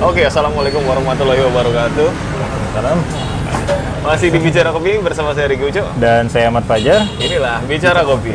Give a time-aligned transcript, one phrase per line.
[0.00, 2.08] Oke, assalamualaikum warahmatullahi wabarakatuh.
[2.72, 2.98] Salam.
[4.00, 5.84] Masih di Bicara Kopi bersama saya Riki Uco.
[6.00, 7.04] Dan saya Ahmad Fajar.
[7.20, 8.32] Inilah Bicara Kopi.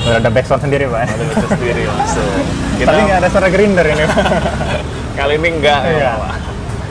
[0.00, 1.04] Udah ada backsound sendiri, Pak.
[1.04, 2.32] Ada baca sendiri langsung.
[2.80, 4.18] Kita Tapi nggak ada suara grinder ini, Pak.
[5.12, 5.98] kali ini enggak Iya.
[5.98, 6.32] ya, Pak.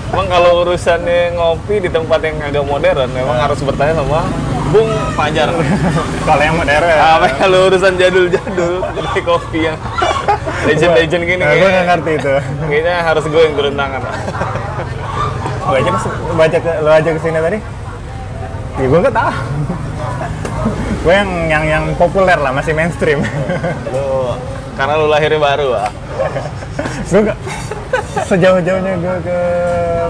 [0.07, 4.29] Emang kalau urusannya ngopi di tempat yang agak modern, memang harus bertanya sama
[4.69, 4.87] Bung
[5.17, 5.49] Fajar.
[6.21, 6.85] Kalau yang modern.
[6.85, 8.85] Apa kalau urusan jadul-jadul
[9.27, 9.75] kopi yang
[10.63, 12.33] legend-legend gini Nah, gue nggak ngerti itu.
[12.63, 14.01] kayaknya harus gue yang turun tangan.
[15.67, 17.59] Aja kes- baca ke, lo aja ke sini tadi.
[18.77, 19.31] Ya gue nggak tahu.
[20.99, 23.21] gue yang yang yang populer lah, masih mainstream.
[23.87, 24.33] Lu
[24.73, 25.91] karena lu lahirnya baru, Pak.
[27.07, 27.39] gue nggak
[28.23, 29.37] sejauh-jauhnya gue ke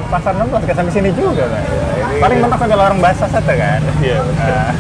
[0.07, 1.63] pasar 16 ke sampai sini juga kan.
[1.63, 3.81] ini- Paling mentok kalau orang bahasa satu kan.
[3.99, 4.19] Iya.
[4.23, 4.71] Nah,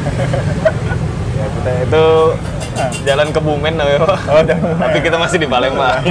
[1.37, 2.05] Ya, kita itu
[3.05, 4.19] jalan ke Bumen namanya, Pak.
[4.29, 4.75] oh, jangan.
[4.77, 6.01] Tapi kita masih di Palembang.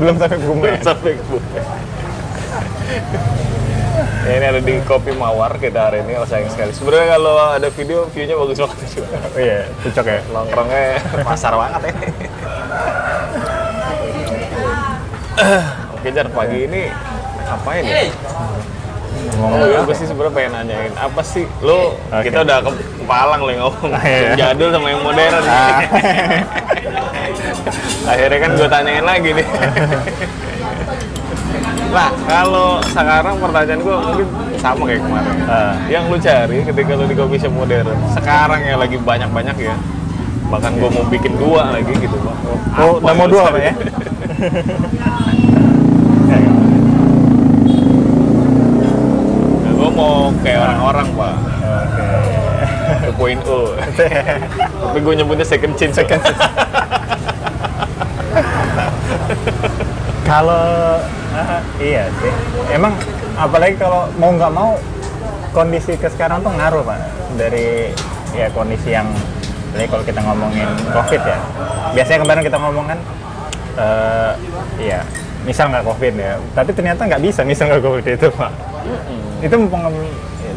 [0.00, 0.62] belum sampai ke Bumen.
[0.72, 1.64] Belum sampai ke Bumen.
[4.22, 6.70] Ya, ini ada di Kopi Mawar kita hari ini, oh sayang sekali.
[6.70, 9.18] Sebenarnya kalau ada video, view-nya bagus banget juga.
[9.18, 10.20] Oh iya, cocok ya.
[10.30, 10.82] Nongkrongnya
[11.26, 11.94] pasar banget ya.
[15.98, 16.86] Oke, Jar, pagi ini
[17.42, 18.06] ngapain ya?
[19.32, 22.28] Ngomong Oh iya, gue sih sebenarnya pengen nanyain apa sih lo Oke.
[22.28, 22.70] kita udah ke
[23.02, 24.18] Palang lo yang ngomong Ah, iya.
[24.22, 25.42] yang jadul sama yang modern.
[25.42, 25.80] Ah.
[28.12, 29.46] Akhirnya kan gue tanyain lagi nih.
[31.92, 34.26] nah kalau sekarang pertanyaan gue mungkin
[34.58, 35.36] sama kayak kemarin.
[35.44, 35.74] Ah.
[35.86, 39.76] Yang lu cari ketika lu di coffee shop modern sekarang ya lagi banyak-banyak ya.
[40.48, 42.38] Bahkan gue mau bikin dua lagi gitu bang.
[42.76, 43.72] Oh, mau lu dua apa ya?
[49.62, 49.72] Nah,
[50.40, 51.34] kayak orang-orang pak.
[51.62, 52.06] Oke.
[53.18, 53.42] 2.0
[54.82, 55.94] Tapi gue nyebutnya second change.
[55.96, 56.22] Second
[60.22, 60.96] Kalau
[61.36, 62.32] ah, iya sih,
[62.72, 62.96] emang
[63.36, 64.80] apalagi kalau mau nggak mau
[65.52, 66.98] kondisi ke sekarang tuh ngaruh pak.
[67.36, 67.92] Dari
[68.32, 69.12] ya kondisi yang
[69.76, 71.38] jadi kalau kita ngomongin covid ya.
[71.92, 72.98] Biasanya kemarin kita ngomong kan
[73.76, 74.32] eh
[74.80, 75.00] iya
[75.44, 76.40] misal nggak covid ya.
[76.56, 78.52] Tapi ternyata nggak bisa misal nggak covid itu pak
[79.42, 79.90] itu mumpung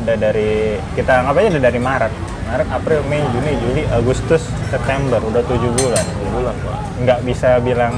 [0.05, 2.13] udah dari kita anggap aja udah dari Maret?
[2.45, 6.05] Maret April Mei Juni Juli Agustus September udah tujuh bulan.
[6.29, 6.79] Bulan pak.
[7.01, 7.97] nggak bisa bilang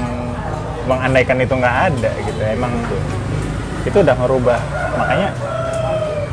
[0.88, 2.40] mengandaikan itu nggak ada gitu.
[2.40, 2.72] Emang
[3.84, 4.60] itu udah merubah
[4.96, 5.28] makanya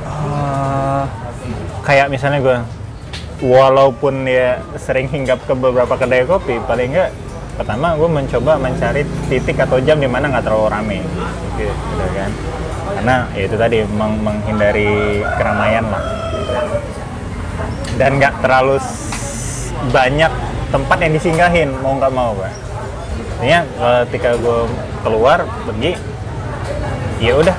[0.07, 1.03] eh,
[1.83, 2.57] kayak misalnya gue
[3.43, 7.11] walaupun ya sering hinggap ke beberapa kedai kopi paling nggak
[7.59, 10.97] pertama gue mencoba mencari titik atau jam di mana nggak terlalu rame.
[11.59, 12.31] Gitu, gitu kan
[13.05, 16.01] karena ya itu tadi meng- menghindari keramaian lah.
[18.01, 18.81] Dan nggak terlalu
[19.93, 20.31] banyak
[20.73, 22.49] tempat yang disinggahin mau nggak mau pak.
[23.37, 23.59] Artinya
[24.09, 24.59] ketika gue
[25.05, 25.93] keluar pergi
[27.21, 27.53] ya udah.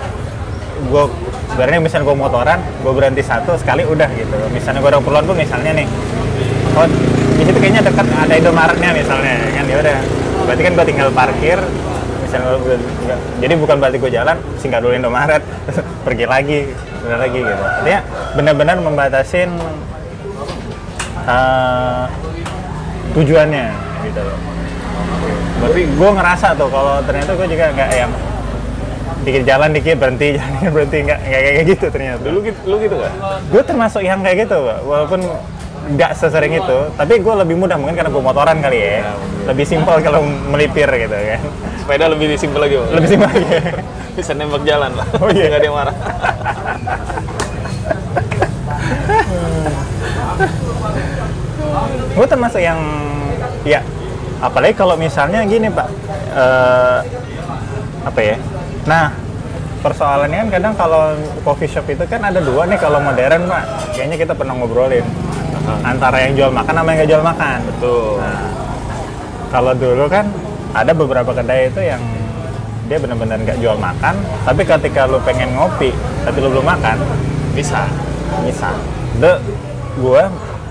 [0.91, 1.15] Gue
[1.55, 4.35] sebenarnya misalnya gue motoran gue berhenti satu sekali udah gitu.
[4.51, 5.87] Misalnya gue ada keperluan pun misalnya nih
[6.75, 6.91] oh
[7.39, 9.99] di situ kayaknya dekat ada Indomaretnya misalnya kan ya udah.
[10.43, 11.63] Berarti kan gue tinggal parkir
[12.39, 15.43] gua- gua- jadi bukan berarti gue jalan singgah dulu Indomaret
[16.07, 16.59] pergi lagi
[17.03, 17.63] udah lagi gitu.
[17.63, 18.01] Artinya
[18.33, 19.51] benar-benar membatasin
[21.25, 22.05] eh,
[23.13, 23.67] tujuannya
[24.05, 24.39] gitu loh.
[25.57, 28.13] Berarti gue ngerasa tuh kalau ternyata gue juga nggak yang
[29.19, 32.21] dikit jalan dikit berhenti jalan dikit berhenti nggak kayak gitu ternyata.
[32.23, 33.13] Dulu gitu, lu gitu kan?
[33.47, 34.79] gue termasuk yang kayak gitu Pak.
[34.83, 35.21] walaupun
[35.87, 39.13] nggak sesering itu tapi gue lebih mudah mungkin karena gue motoran kali ya, Ya,
[39.47, 40.19] lebih simpel kalau
[40.51, 41.41] melipir gitu kan
[41.87, 42.89] Sepeda lebih simpel lagi pak.
[42.99, 43.47] lebih simpel aja
[44.19, 45.07] bisa nembak jalan lah.
[45.23, 45.47] Oh, iya.
[45.47, 45.97] Nggak ada yang marah.
[52.17, 52.81] gue termasuk yang
[53.63, 53.85] ya
[54.41, 55.85] apalagi kalau misalnya gini pak
[56.33, 56.99] eh,
[58.09, 58.37] apa ya
[58.89, 59.13] nah
[59.85, 61.13] persoalannya kan kadang kalau
[61.45, 65.05] coffee shop itu kan ada dua nih kalau modern pak kayaknya kita pernah ngobrolin
[65.85, 68.17] antara yang jual makan sama yang nggak jual makan Tuh.
[68.17, 68.49] Nah,
[69.53, 70.27] kalau dulu kan
[70.77, 72.03] ada beberapa kedai itu yang
[72.87, 74.15] dia benar-benar nggak jual makan,
[74.47, 75.91] tapi ketika lu pengen ngopi
[76.23, 77.01] tapi lu belum makan,
[77.57, 77.89] Bisa.
[78.45, 78.77] misal,
[79.19, 79.41] de
[79.97, 80.23] gue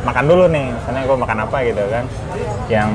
[0.06, 2.06] makan dulu nih, misalnya gue makan apa gitu kan,
[2.72, 2.94] yang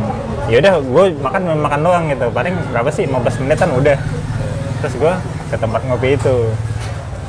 [0.49, 3.99] yaudah gue makan makan doang gitu, paling berapa sih 15 menitan udah,
[4.81, 5.13] terus gue
[5.53, 6.49] ke tempat ngopi itu,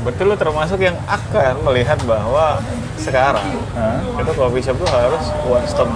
[0.01, 2.57] Berarti lu termasuk yang akan melihat bahwa
[2.97, 3.45] sekarang
[3.77, 4.01] Hah?
[4.17, 5.89] itu coffee shop tuh harus one stop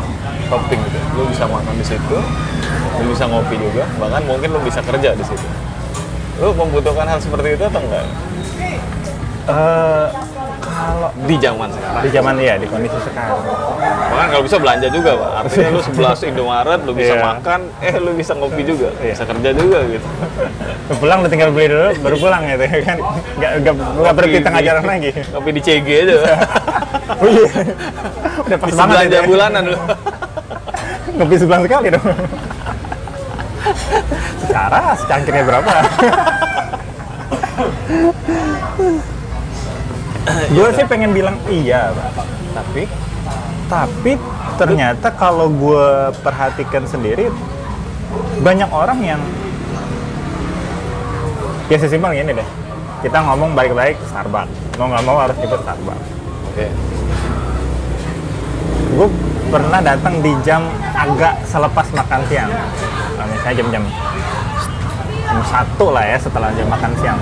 [0.46, 1.00] shopping gitu.
[1.18, 2.18] Lu bisa makan di situ,
[2.98, 5.48] lu bisa ngopi juga, bahkan mungkin lu bisa kerja di situ.
[6.38, 8.06] Lu membutuhkan hal seperti itu atau enggak?
[9.46, 10.06] Eh,
[10.60, 12.02] kalau di zaman sekarang.
[12.02, 13.38] di zaman ya di kondisi sekarang
[14.06, 15.30] Bahkan kalau bisa belanja juga, Pak.
[15.40, 17.24] Artinya lu sebelah Indomaret, lu bisa Iya.
[17.24, 19.14] makan, eh lu bisa ngopi juga, Iya.
[19.14, 20.08] bisa kerja juga gitu.
[20.98, 22.98] Pulang lu tinggal beli dulu baru pulang gitu ya kan
[23.36, 26.16] nggak nggak nggak berhenti tengah jalan lagi Ngopi di CG aja.
[27.22, 27.46] oh iya
[28.42, 29.24] udah pas Bisa banget belanja ya.
[29.26, 29.78] bulanan lu.
[31.16, 32.06] ngopi sebulan sekali dong
[34.46, 35.74] secara secangkirnya berapa?
[40.52, 42.26] Gue sih pengen bilang iya Pak.
[42.56, 42.84] Tapi
[43.66, 44.12] tapi
[44.56, 47.30] ternyata kalau gue perhatikan sendiri
[48.40, 49.22] banyak orang yang
[51.70, 52.50] ya sesimpel gini deh.
[53.06, 54.80] Kita ngomong baik-baik Starbucks.
[54.82, 56.08] Mau nggak mau harus ikut Starbucks.
[56.54, 56.68] Oke.
[58.96, 59.12] gue
[59.52, 60.64] pernah datang di jam
[60.96, 62.48] agak selepas makan siang
[63.46, 63.84] Misalnya jam-jam
[65.22, 67.22] jam satu lah ya setelah jam makan siang.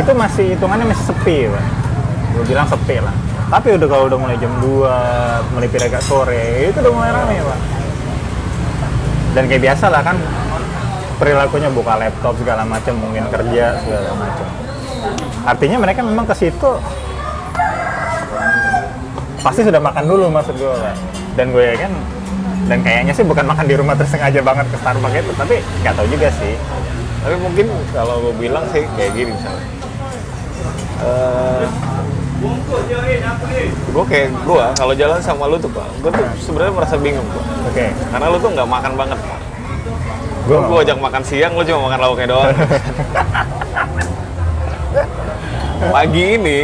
[0.00, 1.64] Itu masih hitungannya masih sepi Pak.
[2.32, 3.12] gue bilang sepi lah.
[3.52, 7.60] Tapi udah kalau udah mulai jam 2 melipir agak sore itu udah mulai rame Pak.
[9.36, 10.16] Dan kayak biasa lah kan
[11.20, 14.48] perilakunya buka laptop segala macam mungkin kerja segala macam.
[15.44, 16.80] Artinya mereka memang ke situ
[19.44, 20.72] pasti sudah makan dulu maksud gue
[21.36, 21.92] dan gue ya kan
[22.68, 26.06] dan kayaknya sih bukan makan di rumah tersengaja banget ke Starbucks itu tapi nggak tahu
[26.06, 26.52] juga sih
[27.18, 29.66] Tapi mungkin kalau gue bilang sih kayak gini misalnya.
[31.02, 31.64] Eh,
[33.90, 37.42] gue kayak gue kalau jalan sama lu tuh pak, gue tuh sebenarnya merasa bingung pak.
[37.66, 39.40] oke Karena lu tuh nggak makan banget pak.
[40.46, 42.54] gue Gue ajak makan siang, lu cuma makan lauknya doang.
[45.94, 46.60] Pagi ini,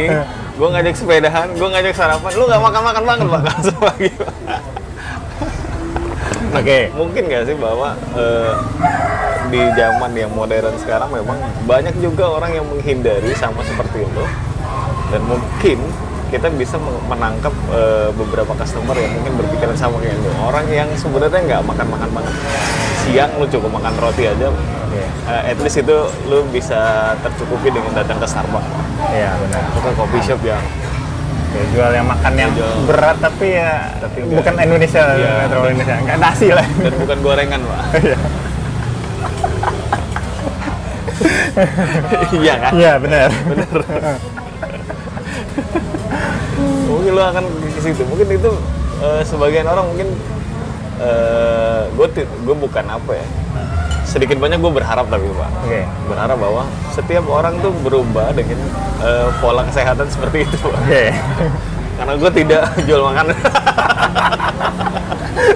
[0.55, 3.41] gue ngajak sepedahan, gue ngajak sarapan, lu nggak makan-makan banget pak
[3.91, 4.09] pagi.
[4.15, 4.74] Pak.
[6.59, 6.79] oke.
[6.95, 8.53] Mungkin nggak sih bahwa eh,
[9.53, 11.37] di zaman yang modern sekarang memang
[11.69, 14.23] banyak juga orang yang menghindari sama seperti itu
[15.13, 15.77] dan mungkin
[16.33, 20.89] kita bisa men- menangkap eh, beberapa customer yang mungkin berpikiran sama kayak lu orang yang
[20.97, 22.35] sebenarnya nggak makan makan banget.
[23.05, 24.49] Siang lu cukup makan roti aja.
[24.49, 25.01] Oke.
[25.05, 28.69] eh, at least itu lu bisa tercukupi dengan datang ke Starbucks.
[29.13, 29.61] Iya benar.
[29.69, 30.61] Atau ke coffee shop yang
[31.55, 32.83] Oke, jual yang makan yang Jual.
[32.83, 35.95] berat tapi ya Tapi bukan Indonesia nggak terlalu Indonesia.
[36.03, 36.67] Nggak nasi lah.
[36.67, 37.83] Dan bukan gorengan pak.
[42.35, 42.35] Iya.
[42.43, 42.71] iya kan?
[42.75, 43.29] Iya benar.
[46.91, 48.03] Mungkin lo akan ke situ.
[48.03, 48.51] Mungkin itu
[48.99, 50.11] eh, sebagian orang mungkin
[51.95, 53.27] gue gue bukan apa ya
[54.15, 55.51] sedikit banyak gue berharap tapi pak.
[55.67, 55.83] Oke.
[56.07, 56.63] Berharap bahwa
[56.95, 58.55] setiap orang tuh berubah dengan
[59.03, 60.71] eh, pola kesehatan seperti itu pak.
[60.71, 61.11] Oke.
[61.99, 63.35] Karena gue tidak jual makanan.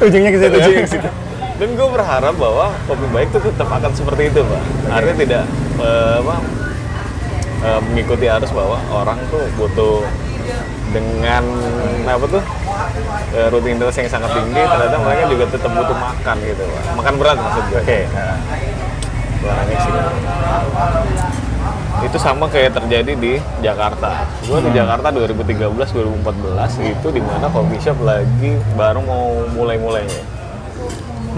[0.03, 0.59] Ujungnya ke situ ya?
[0.59, 1.09] Ujungnya ke situ.
[1.59, 4.61] dan gue berharap bahwa kopi baik itu tetap akan seperti itu pak.
[4.91, 5.43] Artinya tidak
[5.79, 6.35] eh, apa
[7.63, 10.03] eh, mengikuti arus bahwa orang tuh butuh
[10.89, 11.43] dengan
[12.09, 12.43] apa tuh
[13.37, 17.37] eh, rutinitas yang sangat tinggi ternyata mereka juga tetap butuh makan gitu pak makan berat
[17.37, 18.37] maksud gue oke nah.
[19.39, 19.91] Barangnya sih.
[21.99, 23.33] Itu sama kayak terjadi di
[23.63, 24.27] Jakarta.
[24.43, 30.23] Gue di Jakarta 2013-2014 itu di mana coffee shop lagi baru mau mulai-mulainya.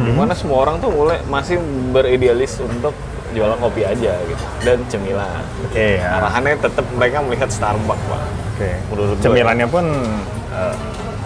[0.01, 1.61] Di mana semua orang tuh mulai masih
[1.93, 2.93] beridealis untuk
[3.31, 5.43] jualan kopi aja gitu dan cemilan.
[5.63, 6.19] oke ya.
[6.19, 8.21] Arahannya tetap mereka melihat Starbucks pak.
[8.61, 8.71] Oke.
[8.93, 9.23] Menurut gua.
[9.25, 9.85] Cemilannya pun
[10.53, 10.73] eh,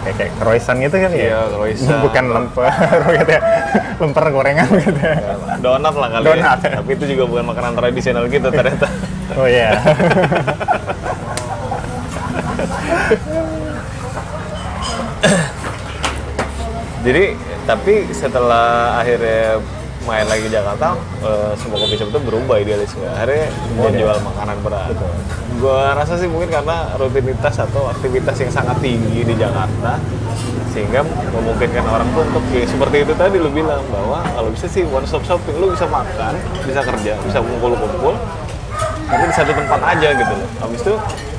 [0.02, 1.20] kayak kayak croissant gitu kan ya?
[1.20, 2.00] Iya, croissant.
[2.08, 2.64] Bukan lemper
[3.20, 3.42] gitu ya.
[4.00, 5.16] lemper gorengan gitu ya.
[5.60, 6.58] Donat lah kali Donat.
[6.64, 6.70] ya.
[6.80, 8.88] Tapi itu juga bukan makanan tradisional kita ternyata.
[9.36, 9.74] Oh iya.
[17.04, 17.24] Jadi
[17.66, 19.58] tapi setelah akhirnya
[20.06, 23.10] main lagi di Jakarta, eh, semua kopi shop itu berubah idealisnya.
[23.12, 23.98] Akhirnya mau Iya.
[24.00, 24.88] jual makanan berat.
[24.94, 25.12] Betul.
[25.56, 29.98] Gua rasa sih mungkin karena rutinitas atau aktivitas yang sangat tinggi di Jakarta
[30.70, 31.00] sehingga
[31.32, 35.08] memungkinkan orang tuh untuk ya, seperti itu tadi lu bilang bahwa kalau bisa sih one
[35.08, 38.12] stop shopping lu bisa makan, bisa kerja, bisa kumpul-kumpul
[39.06, 40.48] tapi di satu tempat aja gitu loh.
[40.60, 40.94] Habis itu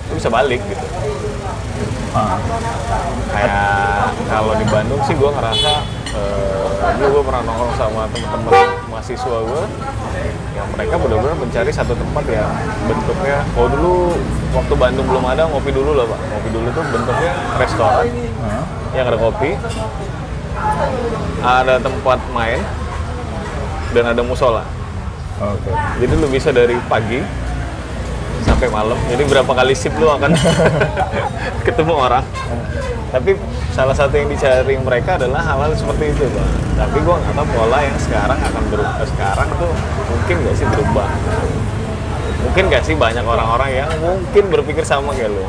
[0.10, 0.86] lu bisa balik gitu
[2.18, 2.40] Ah,
[3.30, 5.86] kayak kalau di Bandung sih gue ngerasa
[6.18, 8.54] eh, dulu gue pernah nongkrong sama teman-teman
[8.90, 9.64] mahasiswa gue
[10.58, 12.50] yang mereka benar-benar mencari satu tempat yang
[12.90, 13.94] bentuknya kalau dulu
[14.58, 17.32] waktu Bandung belum ada ngopi dulu lah pak ngopi dulu tuh bentuknya
[17.62, 18.06] restoran
[18.42, 18.64] ah.
[18.98, 19.50] yang ada kopi
[21.46, 22.60] ada tempat main
[23.94, 24.66] dan ada musola
[25.38, 25.70] Oke.
[26.02, 27.22] jadi lu bisa dari pagi
[28.48, 28.98] sampai malam.
[29.12, 30.32] Jadi berapa kali sip lu akan
[31.68, 32.24] ketemu orang.
[33.18, 33.34] Tapi
[33.74, 36.52] salah satu yang dicari mereka adalah hal-hal seperti itu, Bang.
[36.78, 39.06] Tapi gua nggak tahu pola yang sekarang akan berubah.
[39.10, 39.72] Sekarang tuh
[40.06, 41.10] mungkin nggak sih berubah.
[42.46, 45.42] Mungkin nggak sih banyak orang-orang yang mungkin berpikir sama kayak lu.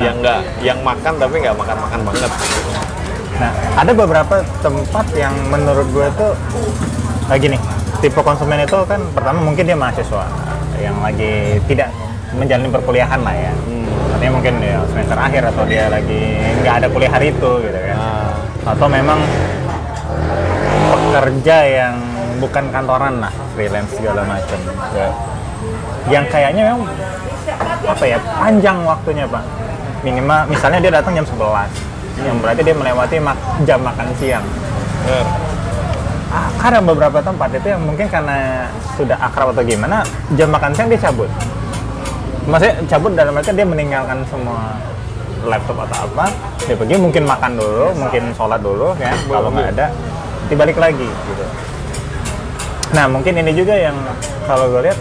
[0.00, 2.32] yang nggak yang makan tapi nggak makan makan banget
[3.36, 6.32] Nah, ada beberapa tempat yang menurut gue tuh
[7.28, 7.60] lagi nih,
[8.00, 10.24] tipe konsumen itu kan pertama mungkin dia mahasiswa
[10.80, 11.92] yang lagi tidak
[12.32, 13.52] menjalani perkuliahan lah ya.
[13.52, 13.81] hmm.
[14.12, 16.22] Artinya mungkin ya semester akhir atau dia lagi
[16.60, 17.96] nggak ada kuliah hari itu gitu kan.
[17.96, 18.30] nah,
[18.68, 19.18] Atau memang
[20.92, 21.94] pekerja yang
[22.38, 24.58] bukan kantoran lah, freelance segala macam.
[24.92, 25.08] Ya.
[26.10, 26.80] Yang kayaknya memang
[27.82, 29.44] apa ya panjang waktunya pak.
[30.02, 31.70] Minimal misalnya dia datang jam 11
[32.22, 34.44] yang berarti dia melewati mak- jam makan siang.
[36.32, 38.64] Ah, karena beberapa tempat itu yang mungkin karena
[38.96, 40.00] sudah akrab atau gimana,
[40.32, 41.28] jam makan siang dia cabut.
[42.42, 44.74] Maksudnya cabut dalam arti dia meninggalkan semua
[45.46, 46.26] laptop atau apa,
[46.66, 49.86] dia pergi mungkin makan dulu, mungkin sholat dulu kan, kalau nggak ada,
[50.42, 51.44] nanti balik lagi gitu.
[52.92, 53.94] Nah mungkin ini juga yang
[54.46, 54.98] kalau gue lihat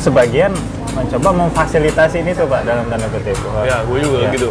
[0.00, 0.52] sebagian
[0.94, 3.34] mencoba memfasilitasi ini tuh pak dalam tanda kutip.
[3.66, 4.30] ya gue juga Ya.
[4.30, 4.50] gitu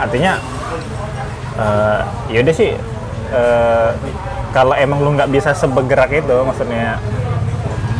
[0.00, 0.32] Artinya
[1.60, 2.72] eh yaudah sih
[3.34, 3.88] eh,
[4.54, 6.96] kalau emang lu nggak bisa sebergerak itu maksudnya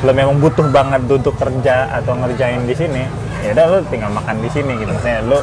[0.01, 3.05] lu memang butuh banget duduk kerja atau ngerjain di sini
[3.45, 4.91] ya udah lu tinggal makan di sini gitu.
[4.93, 5.39] Maksudnya lu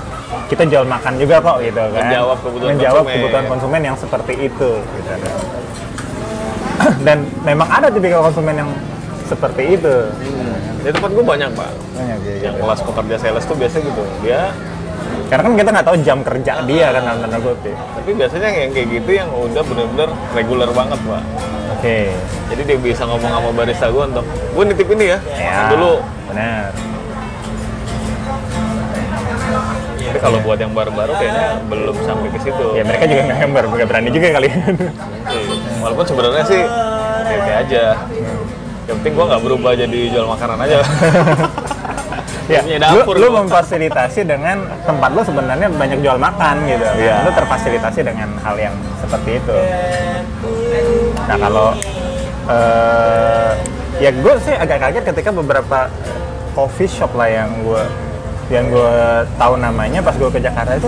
[0.50, 2.04] kita jual makan juga kok gitu kan.
[2.10, 3.14] Menjawab kebutuhan menjawab konsumen.
[3.18, 5.14] kebutuhan konsumen yang seperti itu gitu.
[7.06, 8.70] Dan memang ada tipikal konsumen yang
[9.26, 9.96] seperti itu.
[10.86, 11.72] Di tempat gue banyak pak.
[11.98, 12.40] Banyak gitu.
[12.46, 14.04] yang kelas pekerja sales tuh biasa gitu.
[14.26, 14.54] Dia
[15.28, 17.76] karena kan kita nggak tahu jam kerja dia kan dalam tanda kutip.
[17.76, 21.24] Tapi biasanya yang kayak gitu yang udah bener-bener reguler banget pak
[21.88, 22.00] oke.
[22.52, 25.94] Jadi dia bisa ngomong sama barista gue untuk gue nitip ini ya, ya dulu.
[26.28, 26.70] benar.
[30.08, 32.66] Tapi kalau buat yang baru-baru kayaknya belum sampai ke situ.
[32.76, 34.50] Ya mereka juga nggak gambar nggak berani juga kali.
[35.84, 36.62] Walaupun sebenarnya sih
[37.28, 37.84] oke aja.
[38.88, 40.78] Yang penting gue nggak berubah jadi jual makanan aja.
[42.48, 43.44] Ya lu, dapur lu gua.
[43.44, 46.88] memfasilitasi dengan tempat lu sebenarnya banyak jual makan gitu.
[46.96, 47.28] Iya.
[47.28, 48.72] lu terfasilitasi dengan hal yang
[49.04, 49.58] seperti itu
[51.28, 51.68] nah kalau
[52.48, 53.52] eh,
[54.00, 55.92] ya gue sih agak kaget ketika beberapa
[56.56, 57.84] coffee shop lah yang gue
[58.48, 58.96] yang gue
[59.36, 60.88] tahu namanya pas gue ke Jakarta itu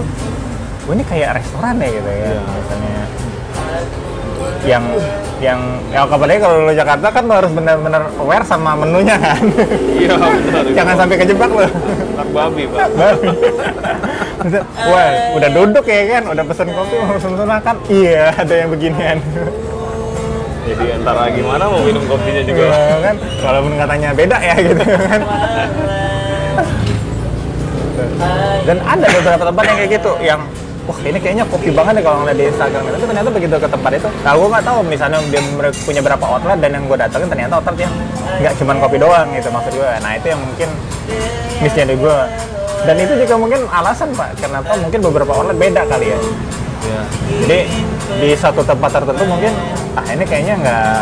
[0.87, 2.39] gue ini kayak restoran ya gitu ya Iya.
[2.39, 3.03] misalnya
[4.67, 4.83] yang
[5.39, 5.59] yang
[5.91, 9.39] ya apalagi kalau lo Jakarta kan lo harus benar-benar aware sama menunya kan
[9.95, 12.87] iya benar jangan sampai kejebak lo anak babi pak
[14.87, 17.75] Wah, udah duduk ya kan, udah pesen kopi mau pesen makan.
[17.91, 19.19] Iya, ada yang beginian.
[20.69, 22.63] Jadi antara gimana mau minum kopinya juga?
[22.69, 25.21] Iya kan, walaupun katanya beda ya gitu kan.
[28.67, 30.41] Dan ada beberapa tempat yang kayak gitu, yang
[30.85, 32.81] wah ini kayaknya kopi banget ya kalau ngeliat di Instagram.
[32.93, 35.41] Tapi ternyata begitu ke tempat itu nah gue nggak tahu misalnya dia
[35.85, 37.93] punya berapa outlet dan yang gue datengin ternyata outlet yang
[38.39, 40.69] nggak cuma kopi doang gitu maksud gue nah itu yang mungkin
[41.59, 42.17] missnya di gue
[42.87, 46.19] dan itu juga mungkin alasan pak kenapa mungkin beberapa outlet beda kali ya.
[46.79, 47.01] Iya.
[47.43, 47.59] jadi
[48.17, 49.53] di satu tempat tertentu mungkin
[49.93, 51.01] ah ini kayaknya nggak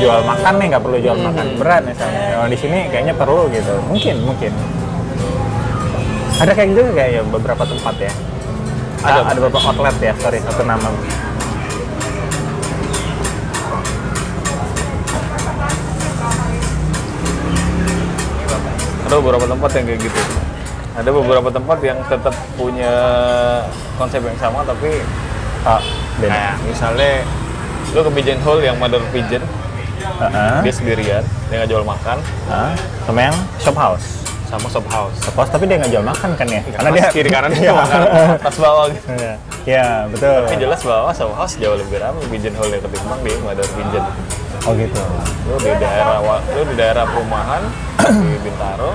[0.00, 3.74] jual makan nih nggak perlu jual makan berat misalnya kalau di sini kayaknya perlu gitu.
[3.84, 4.52] Mungkin mungkin.
[6.40, 8.12] Ada kayak gitu kayak ya beberapa tempat ya.
[9.00, 9.12] Ada.
[9.12, 10.88] ada, ada beberapa outlet ya sorry satu nama.
[19.04, 20.20] Ada beberapa tempat yang kayak gitu.
[20.90, 22.94] Ada beberapa tempat yang tetap punya
[24.00, 25.04] konsep yang sama tapi
[25.62, 25.82] ah
[26.16, 27.12] beda kayak misalnya
[27.90, 29.42] lu ke pigeon hole yang mother pigeon
[30.20, 30.56] Heeh.
[30.64, 32.16] dia sendirian dia nggak jual makan.
[32.46, 32.72] Ah,
[33.04, 34.06] sama yang shop house?
[34.46, 35.16] Sama shop house.
[35.20, 36.60] Shop house tapi dia nggak jual makan kan ya?
[36.64, 37.60] Karena dia kiri kanan Iya.
[37.60, 38.00] dia makan
[38.38, 39.06] atas bawah gitu.
[39.12, 39.34] Iya.
[39.60, 40.40] Iya, betul.
[40.44, 44.04] Tapi jelas bawah shop house jauh lebih ramai pigeon hole yang ketimbang di mother pigeon.
[44.64, 45.00] Oh gitu.
[45.48, 47.62] Lu di daerah lu di daerah perumahan
[48.00, 48.92] di Bintaro.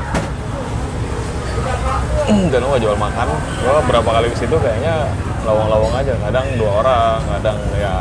[2.26, 3.28] Dan lu nggak jual makan.
[3.62, 5.10] Gua berapa kali ke situ kayaknya
[5.46, 7.96] lawang-lawang aja kadang dua orang kadang ya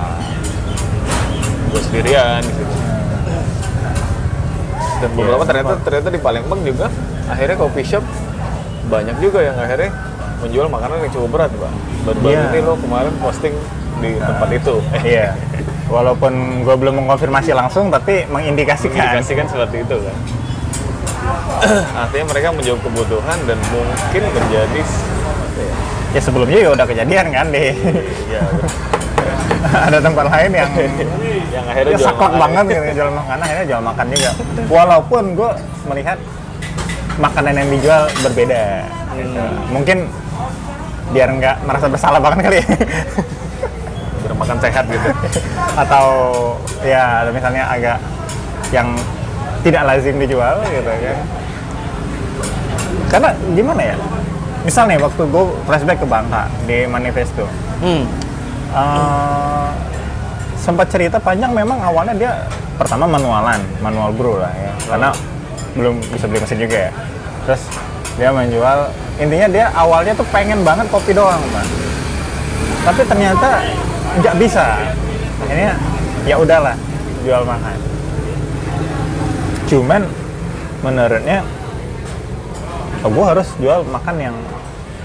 [1.71, 2.75] gue sendirian di situ
[5.03, 6.87] dan beberapa Iya, ternyata ternyata di Palembang juga
[7.29, 8.05] akhirnya coffee shop
[8.89, 9.91] banyak juga yang akhirnya
[10.41, 11.73] menjual makanan yang cukup berat pak
[12.05, 12.49] baru-baru Iya.
[12.53, 13.55] ini lo kemarin posting
[14.01, 14.75] di tempat itu
[15.17, 15.37] iya
[15.89, 16.33] walaupun
[16.65, 20.17] gue belum mengkonfirmasi langsung tapi mengindikasikan Indikasikan seperti itu kan.
[22.09, 25.75] Artinya mereka menjawab kebutuhan dan mungkin menjadi ya?
[26.15, 27.75] Ya sebelumnya ya udah kejadian kan deh
[28.31, 28.43] Ya,
[29.91, 30.71] ada tempat lain yang
[31.51, 34.31] yang akhirnya ya jual saklek banget gitu jual makanan akhirnya jual makan juga.
[34.71, 35.51] Walaupun gue
[35.91, 36.19] melihat
[37.19, 38.65] makanan yang dijual berbeda.
[39.15, 39.43] Gitu.
[39.71, 40.11] mungkin
[41.15, 42.67] biar nggak merasa bersalah banget kali ya.
[44.23, 45.09] Biar makan sehat gitu.
[45.83, 46.07] atau
[46.85, 47.99] ya misalnya agak
[48.71, 48.95] yang
[49.67, 51.19] tidak lazim dijual gitu kan.
[53.11, 53.97] Karena gimana ya
[54.65, 57.47] misal nih waktu gue flashback ke Bangka di manifesto.
[57.85, 58.05] Hmm.
[58.75, 59.69] Eh,
[60.59, 62.33] sempat cerita panjang memang awalnya dia
[62.81, 64.73] pertama manualan manual brew lah ya.
[64.89, 65.09] Karena
[65.77, 66.93] belum bisa beli mesin juga ya.
[67.45, 67.63] Terus
[68.17, 68.79] dia menjual
[69.21, 71.67] intinya dia awalnya tuh pengen banget kopi doang pak
[72.85, 73.63] tapi ternyata
[74.23, 74.81] nggak bisa.
[75.45, 75.77] Akhirnya
[76.25, 76.77] ya udahlah
[77.25, 77.77] jual makan
[79.65, 80.03] cuman
[80.85, 81.41] menurutnya
[83.01, 84.37] oh, gue harus jual makan yang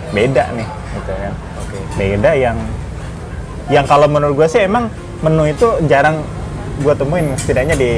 [0.09, 0.67] beda nih.
[0.89, 1.77] Gitu kan Oke.
[1.95, 2.57] beda yang
[3.69, 4.89] yang kalau menurut gue sih emang
[5.19, 6.25] menu itu jarang
[6.79, 7.91] gue temuin setidaknya di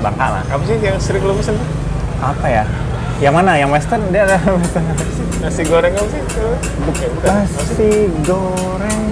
[0.00, 0.42] Bangka lah.
[0.48, 1.54] Apa sih yang sering lu pesen?
[2.18, 2.64] Apa ya?
[3.20, 3.52] Yang mana?
[3.54, 4.02] Yang western?
[4.10, 4.84] Dia ada western
[5.38, 6.22] Nasi goreng apa sih?
[6.86, 7.30] Bukan, bukan.
[7.34, 7.90] nasi
[8.22, 9.02] goreng.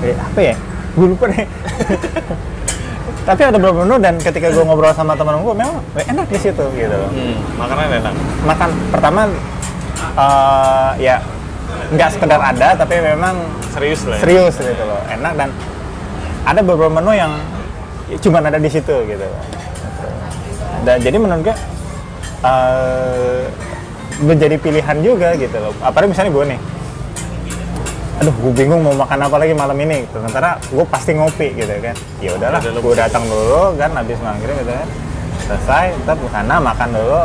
[0.00, 0.54] Eh, apa ya?
[0.92, 1.44] Gue lupa deh.
[3.28, 6.64] Tapi ada beberapa menu dan ketika gue ngobrol sama teman gue memang enak di situ
[6.72, 6.88] gitu.
[6.90, 8.14] Loh Hmm, makanan enak.
[8.42, 9.20] makan pertama
[10.16, 11.16] eh, ya
[11.88, 14.20] nggak sekedar ada tapi memang Serius lah ya.
[14.20, 15.00] serius gitu loh.
[15.08, 15.48] Enak dan
[16.44, 17.32] ada beberapa menu yang
[18.20, 19.28] cuma ada di situ gitu.
[20.84, 21.56] Dan jadi menurut gue
[22.44, 23.42] eh,
[24.24, 25.72] menjadi pilihan juga gitu loh.
[25.80, 26.60] Apalagi misalnya gue nih
[28.18, 30.18] aduh gue bingung mau makan apa lagi malam ini gitu.
[30.18, 31.94] sementara gue pasti ngopi gitu kan.
[32.18, 34.88] Ya udahlah gue datang dulu kan habis maghrib gitu kan.
[35.46, 37.22] Selesai tetap ke sana makan dulu.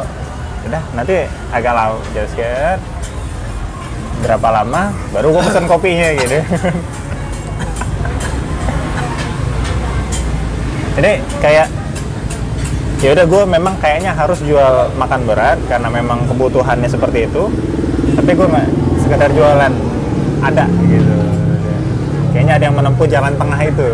[0.63, 2.29] Udah nanti agak lau jauh
[4.23, 6.39] berapa lama baru gue pesen kopinya gitu.
[10.93, 11.11] Jadi
[11.43, 11.67] kayak
[13.03, 17.51] ya udah gue memang kayaknya harus jual makan berat karena memang kebutuhannya seperti itu.
[18.15, 18.67] Tapi gue nggak
[19.03, 19.73] sekedar jualan
[20.39, 21.15] ada gitu.
[22.31, 23.89] Kayaknya ada yang menempuh jalan tengah itu.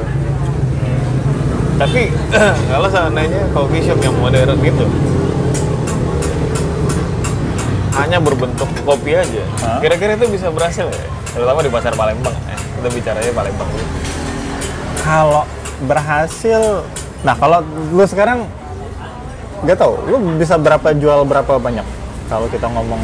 [1.82, 2.02] Tapi
[2.72, 4.86] kalau seandainya coffee shop yang modern gitu
[8.00, 9.44] hanya berbentuk kopi aja,
[9.79, 11.08] kira-kira itu bisa berhasil ya?
[11.29, 13.86] Terutama di pasar Palembang, eh, kita bicaranya Palembang dulu.
[15.00, 15.44] kalau
[15.82, 16.84] berhasil
[17.20, 18.44] nah kalau lu sekarang
[19.60, 21.84] nggak tahu lu bisa berapa jual berapa banyak
[22.28, 23.00] kalau kita ngomong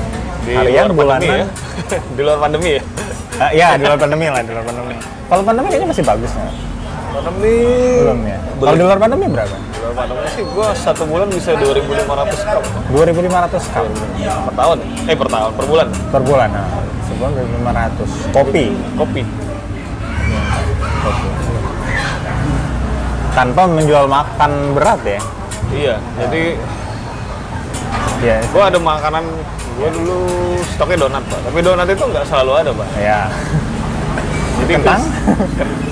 [0.46, 1.48] Di harian bulanan ya?
[2.16, 2.84] di luar pandemi ya?
[3.36, 4.96] Ah, ya di luar pandemi lah di luar pandemi
[5.28, 6.48] kalau pandemi kayaknya masih bagus ya
[7.16, 7.56] Pandemi
[8.04, 8.38] belum ya?
[8.44, 9.56] Kalau di luar pandemi berapa?
[9.56, 12.04] Di luar pandemi sih gua satu bulan bisa 2.500
[12.44, 12.64] cup.
[12.92, 13.86] 2.500 cup?
[14.20, 15.88] Per tahun, eh per tahun, per bulan.
[16.12, 16.68] Per bulan nah
[17.08, 18.66] sebulan 2.500 kopi?
[19.00, 19.24] Kopi.
[23.36, 25.20] tanpa menjual makan berat ya?
[25.76, 26.44] Iya, jadi
[28.24, 29.28] ya gua ada makanan
[29.76, 30.20] gua dulu
[30.72, 32.88] stoknya donat pak, tapi donat itu nggak selalu ada pak.
[32.96, 33.28] ya
[34.56, 35.02] Jadi Kentang?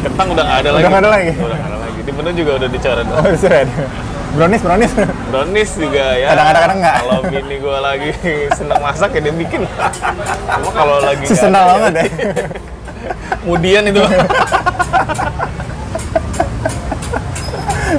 [0.04, 0.88] kentang udah nggak ada Udah lagi.
[0.89, 1.32] nggak ada lagi?
[1.36, 1.99] Udah nggak ada lagi.
[2.04, 3.06] Di menu juga udah dicoret.
[3.08, 3.67] oh seret
[4.34, 4.93] brownies brownies
[5.30, 6.28] Brownies juga ya.
[6.34, 6.95] Kadang-kadang kadang nggak.
[6.99, 8.10] Kalau bini gua lagi
[8.52, 9.62] seneng masak ya dia bikin.
[10.49, 12.06] Cuma kalau lagi seasonal ada, banget ya
[13.43, 14.02] Kemudian itu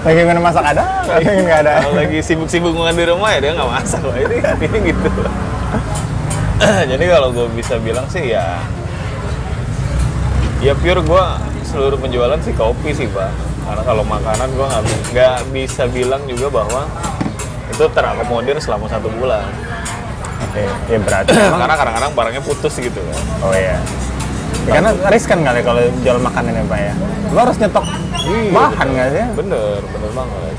[0.05, 3.53] lagi mana masak ada lagi nggak ada kalau lagi sibuk-sibuk makan di rumah ya dia
[3.55, 4.17] nggak masak lah.
[4.19, 5.09] Ini ini gitu.
[6.93, 8.59] Jadi kalau gue bisa bilang sih ya
[10.65, 11.25] ya pure gue
[11.65, 13.29] seluruh penjualan sih kopi sih pak.
[13.63, 16.83] Karena kalau makanan gue nggak bi- nggak bisa bilang juga bahwa
[17.67, 19.45] itu terakomodir selama satu bulan.
[20.45, 23.21] oke ya berarti Karena kadang-kadang barangnya putus gitu kan.
[23.43, 23.79] oh iya
[24.65, 26.95] Ya, karena riskan kali kalau jual makanan ya pak ya
[27.29, 27.85] lo harus nyetok
[28.25, 30.55] Iya, bahan nggak sih Bener, bener banget.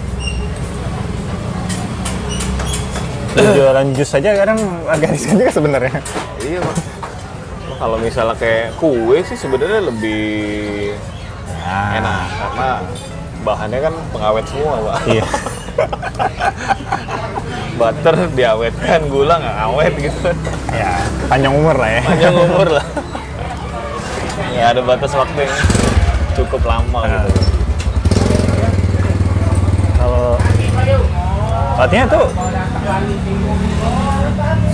[3.36, 5.94] jualan jus saja kadang agak riskan juga sebenarnya
[6.40, 6.76] Iya pak.
[7.76, 10.96] Kalau misalnya kayak kue sih sebenarnya lebih
[11.46, 12.70] ya enak karena
[13.42, 14.98] bahannya kan pengawet semua pak.
[15.08, 15.26] iya
[17.76, 20.32] Butter diawetkan, gula nggak awet gitu.
[20.72, 20.96] ya
[21.28, 22.86] panjang umur lah ya Panjang umur lah.
[24.56, 25.56] ya ada batas waktu yang
[26.34, 27.24] cukup lama Nah.
[27.28, 27.42] gitu.
[29.96, 30.40] kalau
[31.76, 32.26] artinya tuh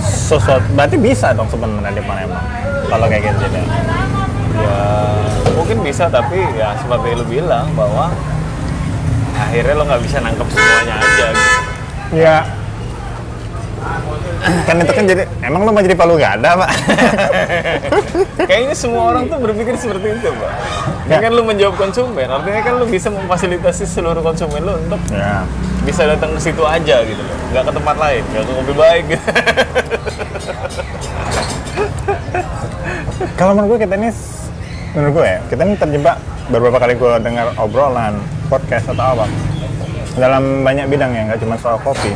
[0.02, 2.46] sesuatu berarti bisa dong sebenarnya di Palembang
[2.88, 3.64] kalau kayak gitu ya
[4.52, 4.78] Ya
[5.56, 8.12] mungkin bisa tapi ya seperti lu bilang bahwa
[9.32, 11.26] akhirnya lo nggak bisa nangkep semuanya aja.
[11.32, 12.20] Gitu.
[12.20, 12.36] ya
[14.68, 16.70] kan itu kan jadi emang lu mau jadi palu gak ada pak
[18.48, 20.52] Kayaknya semua orang tuh berpikir seperti itu, Pak.
[21.18, 21.28] Ya.
[21.28, 25.44] kan lu menjawab konsumen, artinya kan lu bisa memfasilitasi seluruh konsumen lu untuk ya
[25.82, 27.36] bisa datang ke situ aja gitu loh.
[27.52, 29.26] Nggak ke tempat lain, nggak ke kopi baik gitu.
[33.38, 34.10] kalau menurut gue kita ini
[34.92, 36.16] menurut gue ya kita ini terjebak
[36.50, 38.14] beberapa kali gue dengar obrolan
[38.46, 39.26] podcast atau apa
[40.18, 42.12] dalam banyak bidang ya nggak cuma soal kopi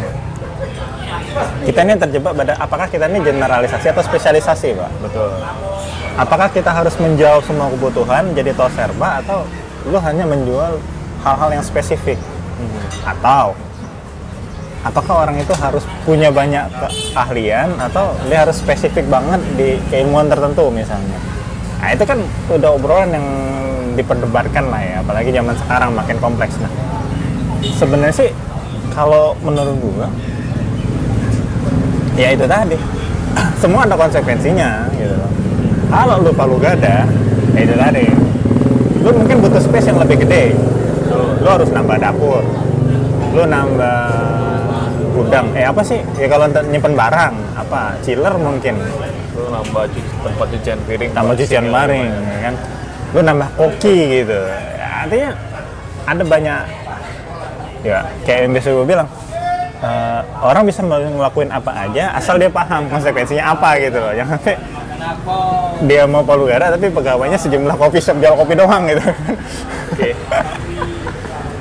[1.64, 5.30] kita ini terjebak pada apakah kita ini generalisasi atau spesialisasi pak Betul.
[6.16, 9.44] Apakah kita harus menjawab semua kebutuhan jadi tol serba atau
[9.86, 10.80] lu hanya menjual
[11.22, 12.16] hal-hal yang spesifik?
[13.04, 13.52] Atau
[14.82, 20.72] apakah orang itu harus punya banyak keahlian atau dia harus spesifik banget di keilmuan tertentu
[20.72, 21.20] misalnya?
[21.84, 22.18] Nah itu kan
[22.50, 23.26] udah obrolan yang
[23.96, 26.56] diperdebatkan lah ya apalagi zaman sekarang makin kompleks.
[26.58, 26.72] Nah
[27.76, 28.30] sebenarnya sih
[28.96, 30.08] kalau menurut gua
[32.16, 32.76] ya itu tadi.
[33.60, 35.35] Semua ada konsekuensinya gitu loh
[35.86, 37.06] kalau lu palu gada
[37.54, 38.04] ya itu tadi.
[39.06, 40.52] Lu mungkin butuh space yang lebih gede.
[41.08, 42.42] Lu, lu harus nambah dapur.
[43.32, 43.98] Lu nambah
[45.14, 45.46] gudang.
[45.54, 46.02] Eh apa sih?
[46.18, 47.96] Ya kalau untuk nyimpen barang apa?
[48.02, 48.76] Chiller mungkin.
[49.36, 51.94] Lu nambah cuci, tempat cucian piring tambah cucian gimana.
[51.94, 52.54] ya kan?
[53.14, 54.38] Lu nambah koki gitu.
[54.76, 55.30] Ya, artinya
[56.06, 56.60] ada banyak
[57.86, 59.08] ya kayak yang biasa gue bilang
[59.78, 64.12] eh, orang bisa ngelakuin apa aja asal dia paham konsekuensinya apa gitu loh.
[64.12, 64.54] Sampai
[65.84, 69.04] dia mau palu gada tapi pegawainya sejumlah kopi shop jual kopi doang gitu
[69.96, 70.12] Oke.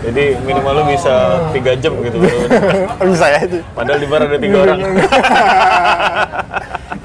[0.06, 2.22] Jadi minimal lu bisa tiga jam gitu.
[3.10, 3.42] bisa ya
[3.74, 4.80] Padahal di bar ada tiga orang.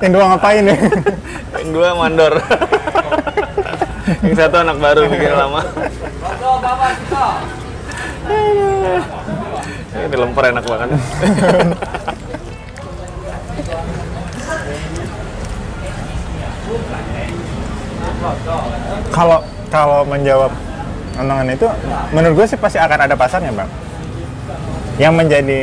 [0.04, 0.76] yang dua ngapain ya
[1.56, 2.32] Yang dua mandor.
[4.20, 5.64] Yang satu anak baru bikin lama.
[9.90, 10.88] Ini lemper enak banget.
[19.10, 19.38] Kalau
[19.72, 20.52] kalau menjawab
[21.16, 21.66] tantangan itu
[22.14, 23.70] menurut gue sih pasti akan ada pasarnya bang
[25.00, 25.62] yang menjadi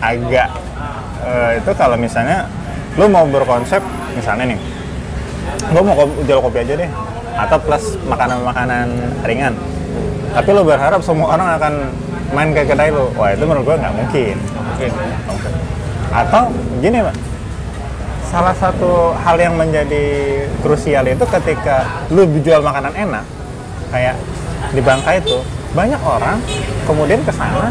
[0.00, 0.48] agak
[1.24, 2.48] eh, itu kalau misalnya
[2.96, 3.80] lu mau berkonsep
[4.16, 4.60] misalnya nih
[5.72, 6.90] gue mau jual kopi aja deh
[7.36, 8.86] atau plus makanan-makanan
[9.24, 9.54] ringan.
[10.32, 11.72] Tapi lu berharap semua orang akan
[12.32, 13.08] main ke kedai lu.
[13.16, 14.36] Wah itu menurut gue nggak mungkin.
[14.72, 14.88] Oke.
[16.12, 16.52] atau
[16.84, 17.16] gini pak
[18.32, 20.04] salah satu hal yang menjadi
[20.64, 23.24] krusial itu ketika lu jual makanan enak
[23.92, 24.16] kayak
[24.72, 25.36] di Bangka itu
[25.76, 26.40] banyak orang
[26.88, 27.68] kemudian ke sana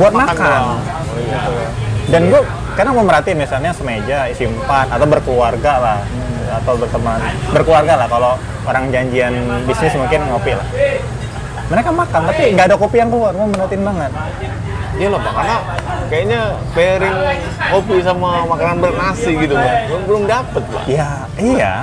[0.00, 0.60] buat makan.
[0.80, 1.68] Oh iya.
[2.08, 2.40] dan gue
[2.80, 5.98] kadang mau merhatiin misalnya semeja isi empat atau berkeluarga lah
[6.64, 7.20] atau berteman
[7.52, 8.32] berkeluarga lah kalau
[8.64, 9.36] orang janjian
[9.68, 10.64] bisnis mungkin ngopi lah
[11.68, 14.12] mereka makan tapi nggak ada kopi yang keluar gue merhatiin banget
[15.00, 15.56] Iya Pak, karena
[16.10, 17.16] kayaknya pairing
[17.70, 19.78] kopi sama makanan bernasi gitu Bang.
[19.86, 20.84] Belum, belum dapet Pak.
[20.90, 21.74] Ya, iya.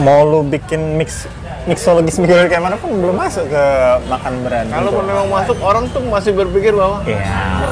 [0.00, 1.28] Mau lu bikin mix
[1.68, 3.64] mixologis mikir kayak mana pun belum masuk ke
[4.08, 4.64] makan berat.
[4.72, 7.68] Kalaupun memang masuk, orang tuh masih berpikir bahwa Iya.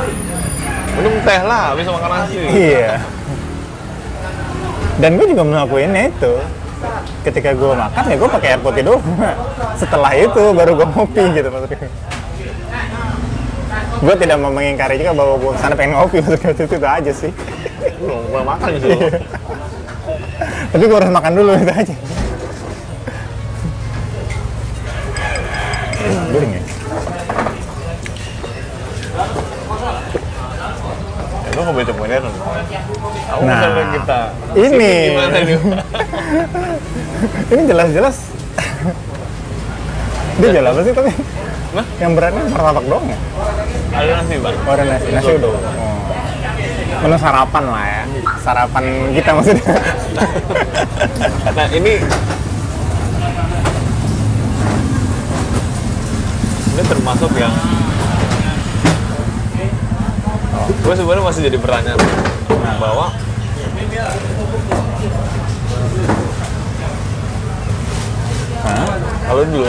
[1.00, 2.36] minum teh lah, bisa makan nasi.
[2.52, 3.00] Iya.
[4.98, 6.32] Dan gue juga melakukannya itu.
[7.24, 8.98] Ketika gue makan ya gue pakai air putih dulu.
[9.80, 11.88] Setelah itu baru gue ngopi gitu maksudnya.
[13.98, 17.12] Gue tidak mau mengingkari juga bahwa gue ke sana pengen ngopi maksudnya itu, itu aja
[17.12, 17.32] sih.
[17.98, 18.88] Belum belum makan gitu.
[20.68, 21.94] Tapi gue harus makan dulu itu aja.
[26.28, 26.62] Guring ya?
[31.42, 32.24] Ya, lu nggak baca modern.
[33.28, 34.18] Aku Nah, kita
[34.54, 34.94] ini.
[37.50, 38.38] Ini jelas-jelas
[40.38, 41.10] dia jual apa sih tapi
[41.68, 41.86] Hah?
[42.00, 43.18] yang beratnya martabak doang ya?
[43.92, 44.52] Ada nasi Pak.
[44.64, 45.50] Oh, ada nasi, nasi udah.
[45.52, 45.56] Oh.
[46.98, 48.02] Menu sarapan lah ya,
[48.40, 49.74] sarapan kita maksudnya.
[51.52, 51.92] Nah ini
[56.72, 57.52] ini termasuk yang
[60.68, 62.00] gue sebenarnya masih jadi pertanyaan
[62.80, 63.12] bahwa
[68.58, 68.86] Hah?
[69.26, 69.68] kalau dulu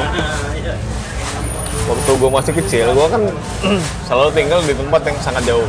[1.89, 3.21] waktu gue masih kecil gue kan
[4.07, 5.65] selalu tinggal di tempat yang sangat jauh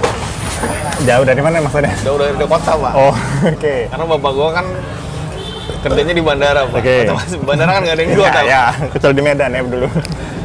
[1.01, 1.97] Jauh dari mana maksudnya?
[1.99, 3.17] jauh dari kota pak Oh,
[3.51, 3.75] oke.
[3.89, 4.67] karena bapak gue kan
[5.81, 6.95] kerjanya di bandara pak Oke.
[7.03, 8.45] Otomatis bandara kan nggak ada yang di kota Pak.
[8.45, 9.89] ya, kecuali di Medan ya dulu.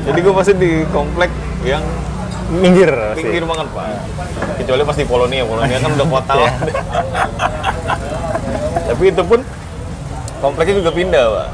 [0.05, 1.83] jadi gue pasti di komplek yang
[2.45, 3.25] Minggir sih.
[3.25, 3.89] pinggir banget pak
[4.55, 6.43] kecuali pas di Polonia Polonia kan udah kota Iya.
[6.45, 6.53] lah
[8.85, 9.39] tapi itu pun
[10.37, 11.47] kompleknya juga pindah pak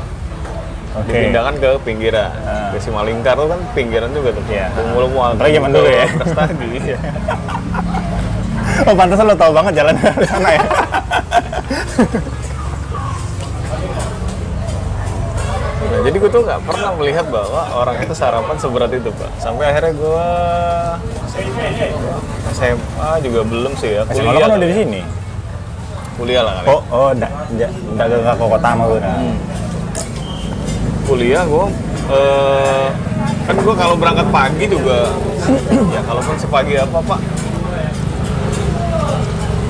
[0.94, 1.08] Oke.
[1.08, 2.68] dipindahkan ke pinggiran Ah.
[2.70, 4.68] ke Simalingkar tuh kan pinggiran juga tuh Iya.
[4.92, 6.06] mulu mual Apalagi zaman dulu ya.
[6.14, 6.98] Prestasi iya.
[8.82, 10.64] Oh, pantesan lo tau banget jalan ke sana ya.
[15.82, 19.66] Nah, jadi gue tuh nggak pernah melihat bahwa orang itu sarapan seberat itu pak sampai
[19.68, 20.28] akhirnya gue
[22.54, 25.02] SMA juga belum sih ya Masih malu kan udah di sini.
[26.14, 29.00] kuliah lah kali Oh, oh, enggak enggak ke ke kota mah gue.
[31.12, 31.66] Kuliah gue
[32.08, 32.88] eh,
[33.44, 35.12] kan gue kalau berangkat pagi juga
[35.92, 37.20] ya kalaupun sepagi apa pak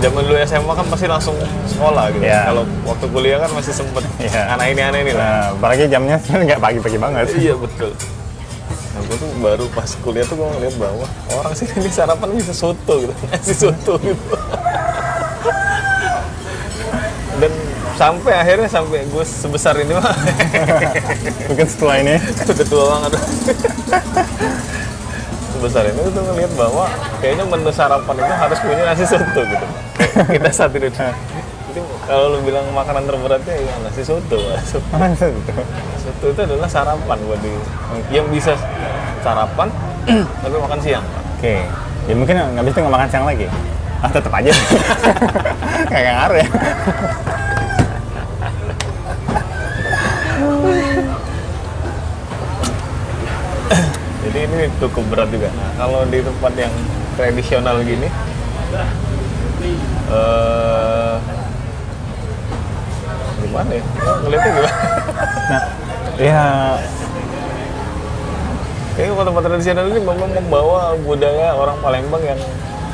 [0.02, 1.38] zaman dulu SMA kan pasti langsung
[1.70, 2.26] sekolah gitu.
[2.26, 2.50] Iya.
[2.50, 4.58] Kalau waktu kuliah kan masih sempet Iya.
[4.58, 5.22] anak ini aneh ini lah.
[5.30, 6.18] Nah, apalagi jamnya
[6.50, 7.26] nggak pagi-pagi banget.
[7.38, 7.94] Iya betul.
[8.92, 11.06] Nah, gue tuh baru pas kuliah tuh gue ngeliat bahwa
[11.38, 14.34] orang sini ini sarapan bisa soto gitu, nasi soto gitu.
[18.02, 20.02] Sampai akhirnya sampai gue sebesar ini mah
[21.54, 22.18] Mungkin setelah ini
[22.50, 23.12] udah tua banget.
[25.54, 26.90] sebesar ini tuh ngeliat bahwa
[27.22, 29.66] kayaknya menu sarapan itu harus punya nasi soto gitu.
[30.34, 30.90] Kita saat ini.
[30.90, 34.42] Jadi kalau lu bilang makanan terberatnya ya nasi soto.
[34.42, 34.82] Itu?
[36.02, 37.54] Soto itu adalah sarapan buat di
[38.10, 38.58] yang bisa
[39.22, 39.70] sarapan
[40.42, 41.06] tapi makan siang.
[41.38, 41.70] Oke.
[42.10, 43.46] Ya mungkin nggak bisa nggak makan siang lagi.
[44.02, 44.50] Ah tetap aja.
[45.94, 46.50] Kayak ngaruh ya.
[54.32, 55.52] Jadi ini cukup berat juga.
[55.52, 56.72] Nah, kalau di tempat yang
[57.20, 58.08] tradisional gini,
[60.08, 61.16] eh
[63.44, 63.84] gimana ya?
[64.24, 64.72] Ngeliatnya gimana?
[65.52, 65.64] Nah,
[66.16, 66.44] ya
[68.96, 72.40] Kayaknya kalau tempat tradisional ini memang membawa budaya orang Palembang yang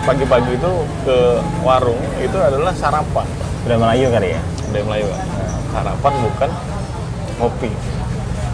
[0.09, 0.71] pagi-pagi itu
[1.05, 1.17] ke
[1.61, 3.29] warung itu adalah sarapan.
[3.69, 4.41] udah Melayu kali ya.
[4.73, 5.21] Budaya Melayu kan.
[5.69, 6.49] Sarapan bukan
[7.37, 7.69] ngopi.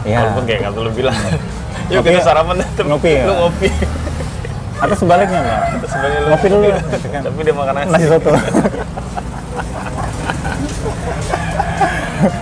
[0.03, 0.19] Iya.
[0.19, 1.15] Walaupun kayak kata lu bilang.
[1.93, 2.25] Yuk kita ya?
[2.25, 3.23] sarapan tetep Ngopi ya?
[3.29, 3.67] Lu ngopi.
[4.81, 5.61] Atau sebaliknya mbak.
[5.87, 6.67] Sebenarnya lu Ngopi dulu.
[7.23, 7.91] Tapi dia makan nasi.
[7.93, 8.31] Nasi soto.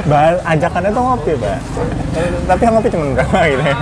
[0.06, 1.58] Bahas ajakannya tuh ngopi, Mbak.
[2.14, 3.76] Eh, Tapi yang ngopi cuma berapa gitu ya.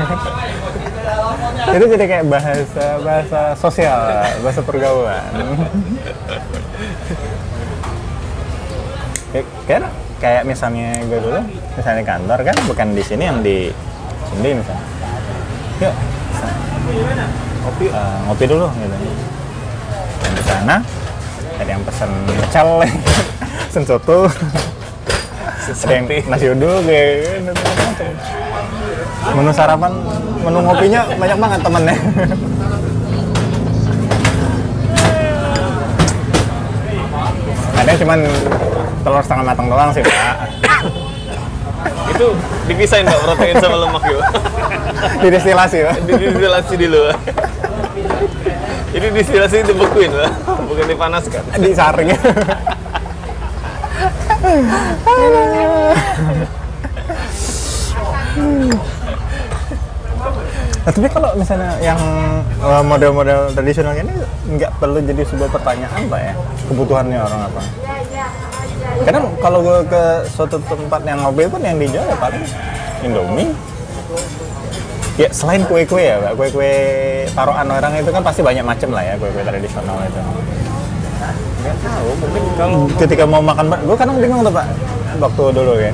[1.76, 4.00] Itu jadi kayak bahasa bahasa sosial,
[4.40, 5.28] bahasa pergaulan.
[9.36, 9.92] Kayak, kayak,
[10.24, 11.40] kayak misalnya gue dulu,
[11.78, 13.70] misalnya kantor kan, bukan di sini yang di
[14.32, 14.86] sini misalnya.
[15.80, 15.96] Yuk,
[17.64, 18.98] ngopi, eh, ngopi dulu gitu.
[20.20, 20.76] Dan di sana
[21.56, 22.70] ada yang pesen pecel,
[23.72, 28.06] pesen soto, ada yang nasi uduk kayak gitu.
[29.40, 29.96] Menu sarapan,
[30.44, 31.96] menu ngopinya banyak banget temennya.
[37.80, 38.20] Ada cuman
[39.08, 40.36] telur setengah matang doang sih, Pak.
[42.12, 42.36] Itu
[42.68, 44.20] dipisahin Pak protein sama lemak yuk.
[45.24, 45.96] Didestilasi, Pak.
[46.08, 47.00] Didistilasi dulu.
[47.10, 47.18] Pak.
[48.90, 50.32] Ini distilasi dibekuin Pak,
[50.66, 51.44] bukan dipanaskan.
[51.62, 52.10] Disaring.
[60.80, 62.02] Nah, tapi kalau misalnya yang
[62.66, 64.10] uh, model-model tradisional ini
[64.58, 66.34] nggak perlu jadi sebuah pertanyaan pak ya
[66.66, 67.62] kebutuhannya orang apa?
[69.06, 70.04] Karena kalau gue ke
[70.34, 72.42] suatu tempat yang ngopi pun yang dijual ya paling
[73.06, 73.54] Indomie.
[75.20, 76.72] Ya selain kue-kue ya, Pak, kue-kue
[77.36, 80.22] taruhan orang itu kan pasti banyak macam lah ya kue-kue tradisional itu.
[81.60, 84.64] Nggak tahu, mungkin kalau ketika mau makan gue kadang bingung tuh pak
[85.20, 85.92] waktu dulu ya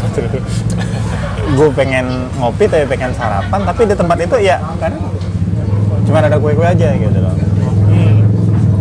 [1.56, 4.92] gue pengen ngopi tapi pengen sarapan tapi di tempat itu ya kan
[6.04, 7.34] cuma ada kue-kue aja gitu loh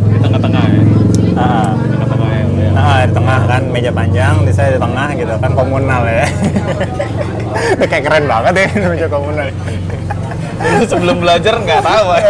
[0.10, 0.82] di tengah-tengah ya.
[1.40, 1.69] ah,
[2.90, 2.96] ya.
[2.96, 3.04] ya.
[3.04, 6.26] ah, di tengah kan meja panjang di saya di tengah gitu kan komunal ya
[7.78, 9.46] Itu kayak keren banget ya meja komunal
[10.60, 12.22] Dulu sebelum belajar nggak tahu Pak.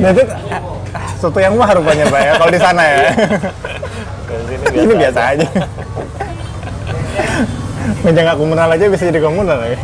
[0.00, 0.22] nah itu
[1.20, 3.00] sesuatu yang mah rupanya pak ya kalau di sana ya
[4.72, 5.46] ini biasa aja
[8.00, 9.76] meja nggak komunal aja bisa jadi komunal ya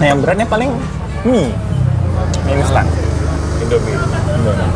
[0.00, 0.68] nah yang beratnya paling
[1.24, 1.48] mie
[2.44, 2.84] mie instan
[3.60, 3.92] Indomie.
[3.92, 4.68] Indomie.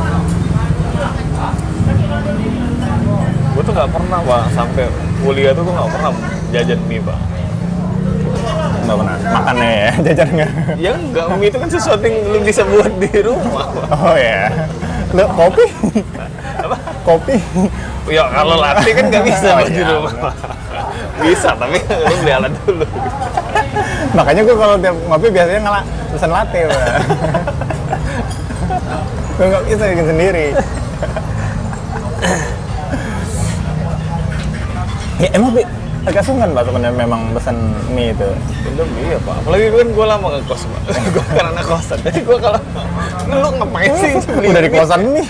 [3.54, 4.85] Gue tuh nggak pernah Pak, sampai
[5.19, 6.11] kuliah tuh gue nggak pernah
[6.51, 7.19] jajan mie Pak.
[8.85, 12.63] nggak pernah makannya ya jajan nggak Ya enggak, mie itu kan sesuatu yang lu bisa
[12.63, 13.87] buat di rumah Pak.
[13.91, 14.53] oh ya
[15.11, 15.65] lo kopi
[16.59, 16.77] Apa?
[17.03, 17.37] kopi
[18.05, 20.13] Ya kalau latte kan nggak bisa Oh, buat di iya, rumah.
[21.17, 22.85] bisa, tapi lu beli alat dulu.
[24.13, 25.81] makanya gue kalau tiap ngopi biasanya ngala
[26.13, 26.85] pesan latte Pak.
[29.35, 30.47] gue nggak bisa bikin sendiri
[35.17, 35.63] ya emang Bi,
[36.05, 37.57] agak sungkan pak sebenarnya memang pesan
[37.91, 38.29] mie itu
[38.67, 39.35] Indomie ya Pak.
[39.41, 40.81] Apalagi gue kan gue lama ngekos Pak.
[41.15, 41.99] gue kan anak kosan.
[42.03, 42.61] Jadi gue kalau
[43.25, 44.79] lu ngapain sih beli udah di mie?
[44.79, 45.27] kosan nih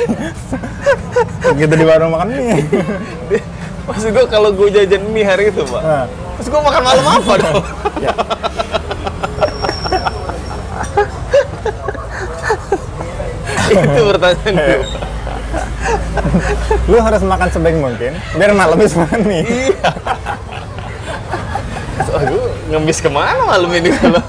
[1.54, 2.58] gitu di warung makan mie
[3.84, 5.82] Maksud gue kalau gue jajan mie hari itu Pak.
[5.82, 6.06] Nah.
[6.34, 7.54] Terus gue makan malam apa dong?
[8.00, 8.12] ya.
[13.84, 14.78] itu pertanyaan gue.
[16.90, 19.90] Lu harus makan sebaik mungkin biar malam bisa makan mie Iya.
[22.04, 22.44] So, gue
[22.74, 24.22] ngemis ke mana malam ini kalau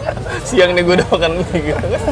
[0.46, 2.04] siang nih gue udah makan mie gitu kan?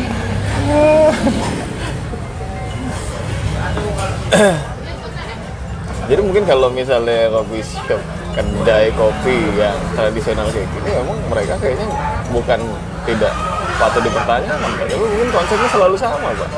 [6.04, 8.02] Jadi mungkin kalau misalnya kopi shop,
[8.36, 11.88] kedai kopi yang tradisional kayak gini, memang mereka kayaknya
[12.34, 12.60] bukan
[13.08, 13.34] tidak
[13.80, 16.50] patut dipertanyakan, mungkin konsepnya selalu sama, Pak.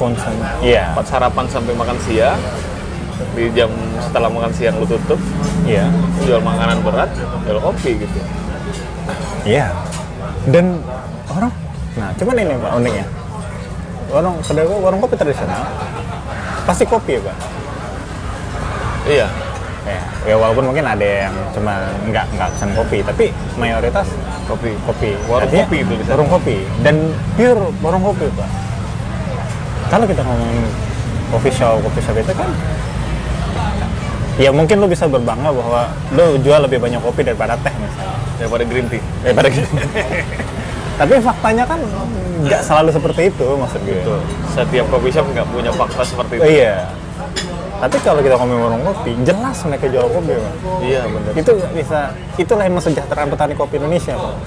[0.00, 0.32] Konsen.
[0.64, 0.96] Iya.
[0.96, 2.40] Pas sarapan sampai makan siang,
[3.36, 3.68] di jam
[4.00, 5.20] setelah makan siang lu tutup,
[5.68, 5.92] Iya.
[6.24, 7.12] jual makanan berat,
[7.44, 8.18] jual kopi gitu.
[9.44, 9.68] Iya.
[10.48, 10.80] Dan
[11.28, 11.52] orang,
[12.00, 13.06] nah cuman ini pak uniknya,
[14.08, 15.68] warung kedai gua warung kopi tradisional
[16.64, 17.36] pasti kopi ya pak.
[19.04, 19.28] Iya,
[19.80, 19.96] Ya,
[20.28, 24.12] ya walaupun mungkin ada yang cuma nggak nggak pesan kopi, tapi mayoritas
[24.44, 24.76] kopi.
[24.84, 25.16] kopi.
[25.24, 25.94] Warung Artinya, kopi itu.
[26.04, 26.96] Warung kopi dan
[27.32, 28.48] pure warung kopi pak.
[29.90, 30.64] Kalau kita ngomongin
[31.34, 32.50] coffee shop, coffee shop itu kan
[34.38, 38.18] ya mungkin lo bisa berbangga bahwa lo jual lebih banyak kopi daripada teh misalnya.
[38.38, 39.02] Daripada green tea.
[39.26, 39.66] daripada gitu.
[41.00, 41.80] Tapi faktanya kan
[42.46, 44.00] nggak selalu seperti itu maksud gue.
[44.06, 44.22] Tuh,
[44.54, 46.62] setiap kopi shop nggak punya fakta seperti itu.
[46.62, 46.86] iya.
[47.80, 50.54] Tapi kalau kita ngomongin warung kopi, jelas mereka jual kopi, Pak.
[50.84, 51.32] Iya, benar.
[51.32, 54.34] Itu bisa, itulah yang mensejahterakan petani kopi Indonesia, Pak.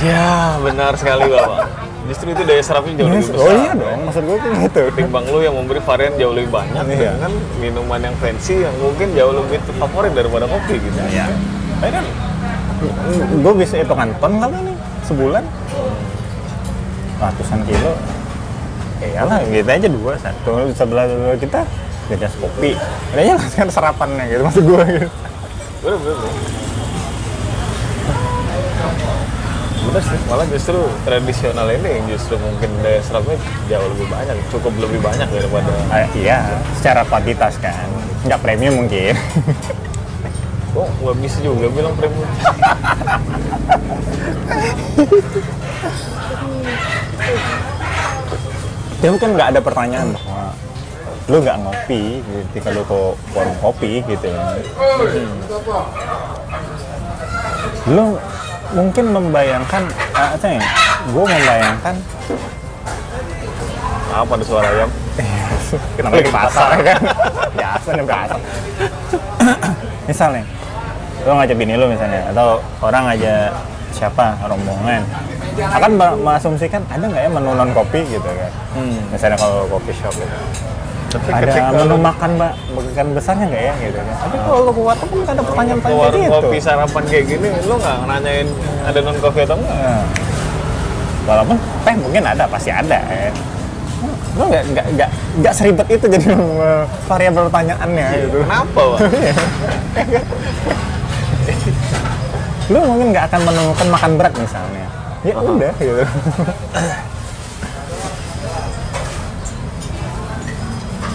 [0.00, 1.89] Ya, benar sekali, Bapak.
[2.10, 3.38] Justru itu daya serapnya jauh lebih besar.
[3.38, 4.80] Oh iya dong, maksud gue kan gitu.
[4.90, 7.14] Ketimbang lu yang memberi varian jauh lebih banyak Iya.
[7.14, 10.98] dengan minuman yang fancy yang mungkin jauh lebih favorit daripada kopi gitu.
[11.06, 11.30] Iya.
[11.78, 12.04] Tapi kan,
[13.38, 15.44] gue bisa hitungan ton kali nih, sebulan.
[17.22, 17.92] Ratusan kilo.
[19.00, 21.62] Ya iyalah, kita aja dua, satu sebelah dua kita,
[22.10, 22.74] beda kopi.
[23.14, 25.08] Kayaknya kan sarapannya gitu, maksud gue gitu.
[25.80, 26.69] Bener, bener, bener.
[29.90, 33.34] Sih, malah justru tradisional ini yang justru mungkin daya serapnya
[33.66, 36.46] jauh lebih banyak, cukup lebih banyak daripada Ah, iya,
[36.78, 37.90] secara kuantitas kan.
[38.22, 39.14] Nggak premium mungkin.
[40.70, 42.30] Oh, nggak bisa juga bilang premium.
[49.00, 50.52] Ya mungkin nggak ada pertanyaan bahwa
[51.26, 52.20] lu nggak ngopi
[52.52, 52.98] ketika lu ke
[53.32, 54.28] warung kopi gitu.
[57.88, 58.20] Lu
[58.70, 59.82] mungkin membayangkan,
[60.14, 60.62] apa ya?
[61.10, 61.94] Gue membayangkan
[64.10, 64.90] Apa ada suara ayam?
[65.96, 67.00] kita lagi pasar kan
[67.58, 68.40] biasa nih pasar
[70.10, 70.42] misalnya
[71.22, 73.52] lu ngajak bini lu misalnya atau orang aja
[73.94, 75.04] siapa rombongan
[75.60, 75.90] akan
[76.24, 79.02] mengasumsikan ada nggak ya menu non kopi gitu kan Hmm.
[79.10, 80.36] misalnya kalau coffee shop gitu
[81.10, 84.16] ada menu lu makan mbak makan besarnya nggak ya gitu kan?
[84.22, 86.38] Tapi kalau lu ke warteg kan nggak ada pertanyaan-pertanyaan warung gitu.
[86.38, 88.48] kopi sarapan kayak gini, lu nggak nanyain
[88.86, 89.74] ada non kopi atau enggak?
[89.74, 90.02] Nah,
[91.26, 93.30] walaupun teh mungkin ada pasti ada ya.
[94.38, 95.10] lu nggak nggak nggak
[95.42, 98.36] nggak seribet itu jadi eh, variabel pertanyaannya gitu.
[98.46, 98.82] Kenapa,
[102.70, 104.86] lu mungkin nggak akan menemukan makan berat misalnya.
[105.20, 106.00] Ya udah gitu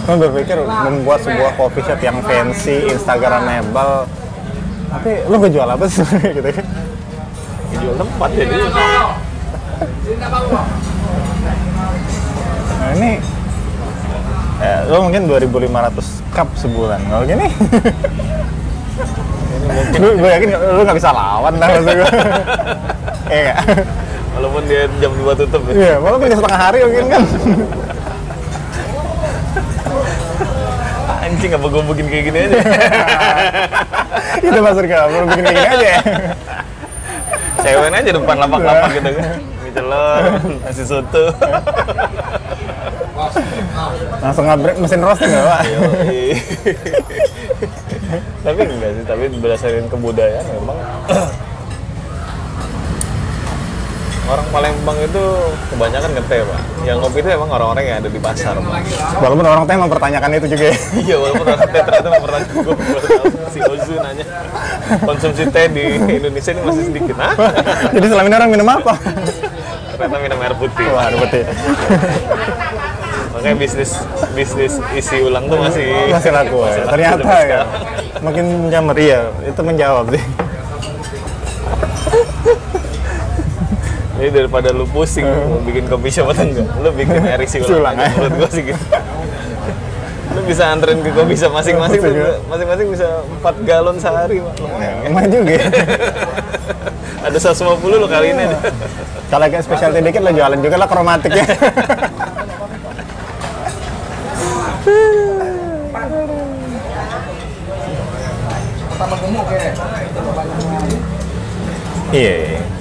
[0.06, 4.06] lu berpikir membuat sebuah coffee shop yang fancy instagramable
[4.86, 6.06] tapi lu nggak jual apa sih
[6.38, 6.66] gitu kan
[7.76, 8.56] Jual tempat jadi.
[12.80, 13.20] nah ini
[14.62, 17.50] ya, lu mungkin 2500 cup sebulan kalau gini
[20.00, 22.10] lu gue yakin lu nggak bisa lawan lah maksud gue
[23.42, 23.58] iya?
[24.36, 25.72] Walaupun dia jam 2 tutup ya.
[25.72, 27.24] Iya, malah kerja setengah hari mungkin kan.
[31.36, 32.58] Anjing apa gue bikin kayak gini aja?
[34.48, 35.94] Itu maksud kamu, lu bikin kayak gini aja.
[37.60, 39.36] Cewek aja depan lapak-lapak gitu kan.
[39.60, 40.24] Mie telur,
[40.64, 41.24] nasi soto.
[44.24, 45.60] Langsung ngabrik mesin roasting nggak, Pak?
[45.68, 46.24] Yoi.
[48.40, 50.78] tapi enggak sih, tapi berdasarkan kebudayaan memang
[54.26, 55.24] orang Palembang itu
[55.70, 56.60] kebanyakan ngeteh pak.
[56.82, 58.82] Yang ngopi itu emang orang-orang yang ada di pasar pak.
[59.22, 60.76] Walaupun orang teh mempertanyakan itu juga ya.
[61.06, 62.74] Iya walaupun orang teh ternyata pernah gue
[63.54, 64.26] si Ozu nanya
[65.02, 67.16] konsumsi teh di Indonesia ini masih sedikit.
[67.18, 67.34] Hah?
[67.94, 68.94] Jadi selama ini orang minum apa?
[69.96, 70.86] Ternyata minum air putih.
[70.92, 71.44] Wah, ada betul.
[73.36, 73.90] Makanya bisnis
[74.32, 76.84] bisnis isi ulang tuh masih Masih laku ya.
[76.88, 77.60] Ternyata ya.
[78.20, 79.28] Makin menjamur, iya.
[79.44, 80.45] Itu menjawab sih.
[84.16, 87.72] Jadi daripada lu pusing mau bikin kopi shop atau enggak, lu bikin air isi Isi
[87.72, 87.96] ulang.
[88.00, 88.08] ya.
[88.16, 88.84] Menurut gua sih gitu.
[90.32, 92.32] Lu bisa anterin ke kopi shop masing-masing, tuh, juga.
[92.48, 93.06] masing-masing bisa
[93.44, 94.54] 4 galon sehari, Pak.
[94.60, 94.96] Lumayan.
[95.04, 95.52] Emang juga.
[95.52, 95.64] ya.
[97.28, 98.42] Ada 150 lu kali ini.
[98.48, 98.58] aja.
[99.26, 101.44] Kalau agak specialty dikit lo jualan juga lah kromatik ya.
[112.14, 112.34] Iya.
[112.54, 112.75] iya.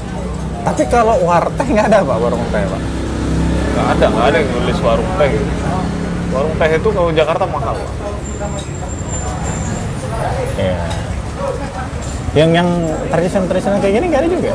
[0.65, 2.81] Tapi kalau warteg nggak ada pak warung teh pak.
[3.75, 5.29] Nggak ada, nggak ada yang nulis warung teh
[6.33, 7.91] warung teh itu kalau Jakarta mahal Pak.
[10.57, 10.77] Iya.
[12.35, 12.69] Yang yang
[13.13, 14.51] tradisional tradisional kayak gini nggak ada juga.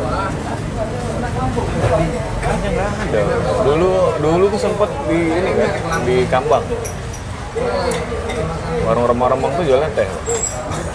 [2.41, 3.21] kayaknya nggak ada
[3.63, 5.71] dulu dulu tuh sempet di ini kan
[6.03, 6.65] di Kambang
[8.85, 10.09] warung remang-remang tuh jualan teh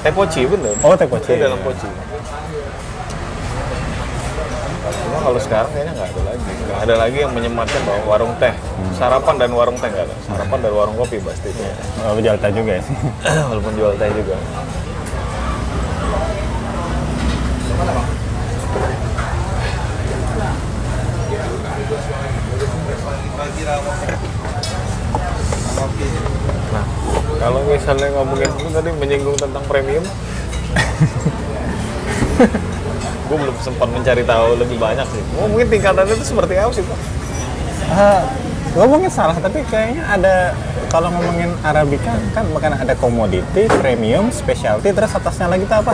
[0.03, 1.32] teh poci bener Oh, teh poci.
[1.34, 1.88] Teh dalam poci
[4.86, 6.51] cuma kalau sekarang kayaknya nggak ada lagi.
[6.53, 8.53] Nggak ada lagi yang menyematkan bahwa warung teh.
[8.93, 10.15] Sarapan dan warung teh nggak ada.
[10.21, 11.49] Sarapan dan warung kopi pasti.
[11.49, 11.65] Itu
[12.05, 12.93] Oh, jual teh juga sih.
[13.49, 14.38] walaupun jual teh juga.
[26.69, 26.86] Nah,
[27.41, 30.05] kalau misalnya ngomongin itu tadi menyinggung tentang premium,
[33.36, 35.20] gue belum sempat mencari tahu lebih banyak sih.
[35.36, 37.00] Oh, mungkin tingkatannya itu seperti apa sih, Pak?
[37.86, 38.22] Ah,
[38.80, 40.56] ngomongin salah tapi kayaknya ada
[40.88, 45.92] kalau ngomongin Arabica kan bukan ada commodity, premium, specialty, terus atasnya lagi itu apa?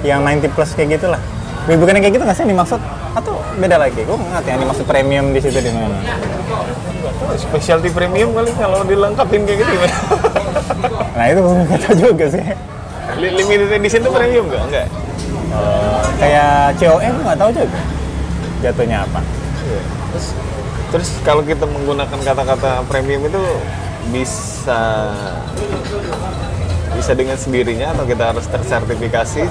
[0.00, 1.20] Yang 90 plus kayak gitulah.
[1.68, 2.80] Bukan yang kayak gitu nggak sih yang dimaksud?
[3.12, 4.00] Atau beda lagi?
[4.00, 5.96] Gue nggak ngerti yang dimaksud premium di situ di mana.
[7.36, 9.96] Specialty premium kali kalau dilengkapin kayak gitu gimana?
[11.12, 12.42] Nah itu gue nggak tahu juga sih.
[13.20, 14.62] Li- Limited edition itu premium nggak?
[14.64, 14.86] Enggak.
[16.16, 17.80] Kayak COE gue nggak tahu juga
[18.62, 19.20] jatuhnya apa.
[19.62, 19.82] Iya.
[20.12, 20.26] Terus,
[20.90, 23.42] terus kalau kita menggunakan kata-kata premium itu
[24.10, 25.10] bisa
[26.92, 29.42] bisa dengan sendirinya atau kita harus tersertifikasi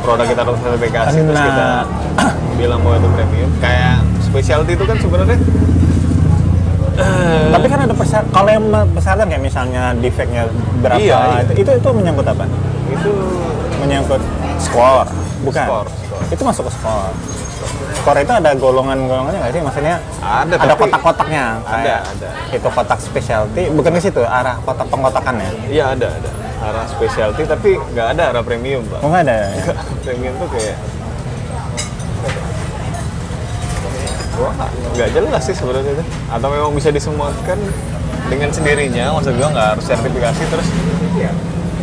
[0.00, 1.48] produk kita harus sertifikasi terus Nah.
[1.48, 1.68] kita
[2.60, 5.38] bilang bahwa itu premium kayak specialty itu kan sebenarnya
[6.96, 10.42] eh, Tapi kan ada persyarat, kalau yang persyaratan kayak misalnya defectnya
[10.80, 11.40] berapa, Iya, iya.
[11.44, 12.44] Itu, itu itu menyangkut apa?
[12.88, 13.12] itu
[13.80, 14.22] Menyangkut
[14.72, 15.06] skor,
[15.44, 15.66] bukan?
[15.68, 16.22] Skor, skor.
[16.32, 17.12] Itu masuk ke skor.
[18.02, 19.62] Skor itu ada golongan-golongannya nggak sih?
[19.62, 21.44] Maksudnya Ada, ada kotak-kotaknya.
[21.62, 22.28] Ada, ada.
[22.50, 25.50] Itu kotak specialty, bukan ke situ arah kotak pengkotakannya.
[25.68, 26.30] iya ada ada
[26.62, 29.50] arah specialty tapi nggak ada arah premium pak Oh nggak ada.
[30.06, 30.76] premium tuh kayak
[34.32, 34.54] Wah,
[34.96, 36.04] nggak jelas sih sebenarnya itu.
[36.32, 37.58] Atau memang bisa disematkan
[38.32, 40.68] dengan sendirinya, maksud gua nggak harus sertifikasi terus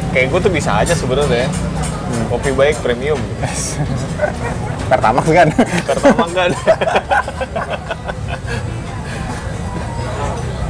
[0.10, 1.46] kayak gue tuh bisa aja sebenarnya
[2.30, 3.20] kopi baik premium.
[4.92, 5.48] Pertamax kan?
[5.86, 6.50] pertama kan.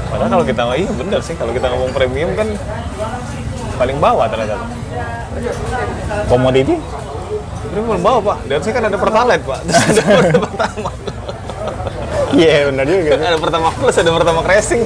[0.09, 1.35] Padahal kalau kita iya bener sih.
[1.39, 2.47] Kalau kita ngomong premium kan
[3.79, 4.55] paling bawah ternyata.
[6.27, 6.75] Komoditi?
[7.69, 8.37] premium bawah pak.
[8.51, 9.59] Dan saya kan ada pertalite pak.
[9.67, 10.91] Terus ada pertama
[12.29, 13.11] Iya benar juga.
[13.17, 14.83] ada pertama plus ada pertama racing.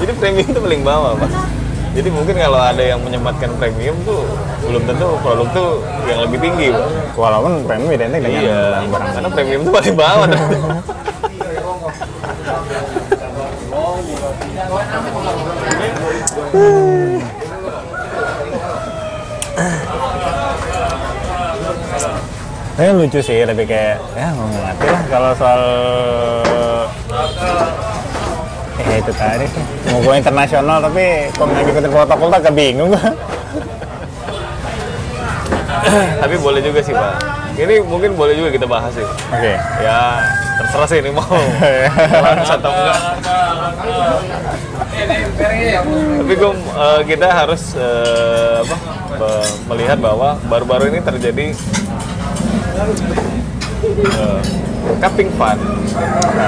[0.00, 1.63] Jadi premium itu paling bawah pak
[1.94, 4.26] jadi mungkin kalau ada yang menyematkan premium tuh
[4.66, 5.70] belum tentu produk tuh
[6.10, 6.74] yang lebih tinggi.
[7.14, 9.14] Walaupun premium identik dengan iya barang.
[9.14, 10.28] karena premium tuh paling bawah.
[22.74, 25.62] Tapi lucu sih, lebih kayak ya ngerti lah kalau soal
[28.82, 29.62] eh itu tadi sih.
[29.94, 32.90] Mau go internasional tapi kok nggak ngikutin protokol tak kebingung
[36.22, 37.14] tapi boleh juga sih pak.
[37.54, 39.06] Ini mungkin boleh juga kita bahas sih.
[39.06, 39.54] Oke.
[39.78, 40.26] ya
[40.58, 41.28] terserah sih ini mau.
[42.24, 43.00] Lanjut atau enggak.
[46.24, 46.52] Tapi gue
[47.06, 48.76] kita harus eh, apa
[49.70, 51.54] melihat bahwa baru-baru ini terjadi
[54.02, 54.40] eh,
[54.96, 55.60] cupping fund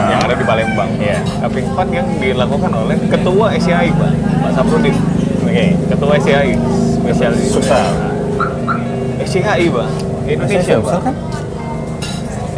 [0.06, 1.20] yang ada di Palembang Iya.
[1.40, 4.96] cupping fund yang dilakukan oleh ketua SCI pak Pak Saprudin
[5.40, 5.66] Oke.
[5.86, 6.50] ketua SCI
[6.96, 7.86] spesialis Susah.
[9.18, 9.88] SCI pak
[10.26, 11.14] Indonesia pak kan?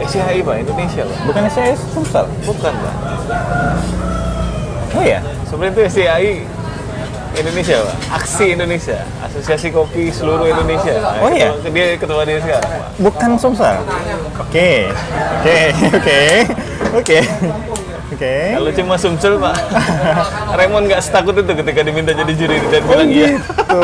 [0.01, 2.25] SCI pak Indonesia pak Bukan SCI Sumsel.
[2.43, 2.95] bukan pak
[4.91, 5.21] Oh ya?
[5.45, 6.29] Sebenarnya itu SCI
[7.39, 7.95] Indonesia, Pak.
[8.15, 10.95] Aksi Indonesia, Asosiasi Kopi Seluruh Indonesia.
[10.97, 11.55] Nah, Oh, iya?
[11.55, 12.89] ketua- Dia ketua dia sekarang, Pak.
[12.99, 13.77] Bukan Sumsel.
[14.37, 14.91] Oke.
[15.39, 15.59] Oke.
[15.99, 16.21] Oke.
[16.95, 17.19] Oke.
[18.09, 18.35] Oke.
[18.53, 19.55] Kalau cuma Sumsel, Pak.
[20.59, 23.29] Raymond nggak setakut itu ketika diminta jadi juri dan Oh bilang iya.
[23.31, 23.83] gitu.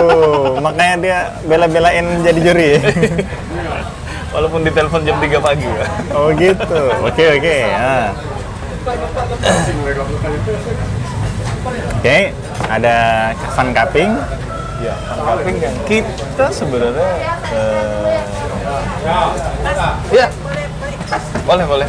[0.58, 2.70] Makanya dia bela-belain jadi juri.
[4.34, 5.88] Walaupun ditelepon jam 3 pagi, Pak.
[6.10, 6.80] Oh gitu.
[7.02, 7.56] Oke oke.
[7.70, 8.10] Ah.
[11.96, 12.18] Oke,
[12.66, 12.96] ada
[13.50, 14.10] fun cupping.
[14.76, 17.08] Ya, cupping yang kita sebenarnya
[17.48, 18.20] eh,
[20.12, 20.26] ya
[21.42, 21.88] boleh boleh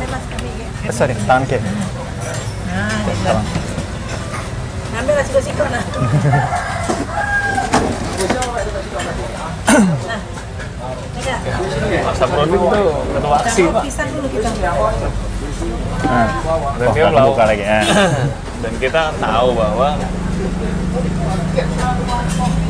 [0.81, 1.65] Eh, sorry, tangan kiri.
[4.93, 5.81] Ngambil lah siko-siko nah.
[10.05, 10.19] nah.
[11.15, 11.39] Enggak.
[12.05, 14.49] Pak Saprudin tuh ketua aksi Kita pak pisang dulu kita.
[16.05, 16.27] Ah.
[16.77, 17.63] Dan Oh, dia melakukan- buka lagi.
[17.65, 17.81] Ah.
[18.61, 19.89] dan kita tahu bahwa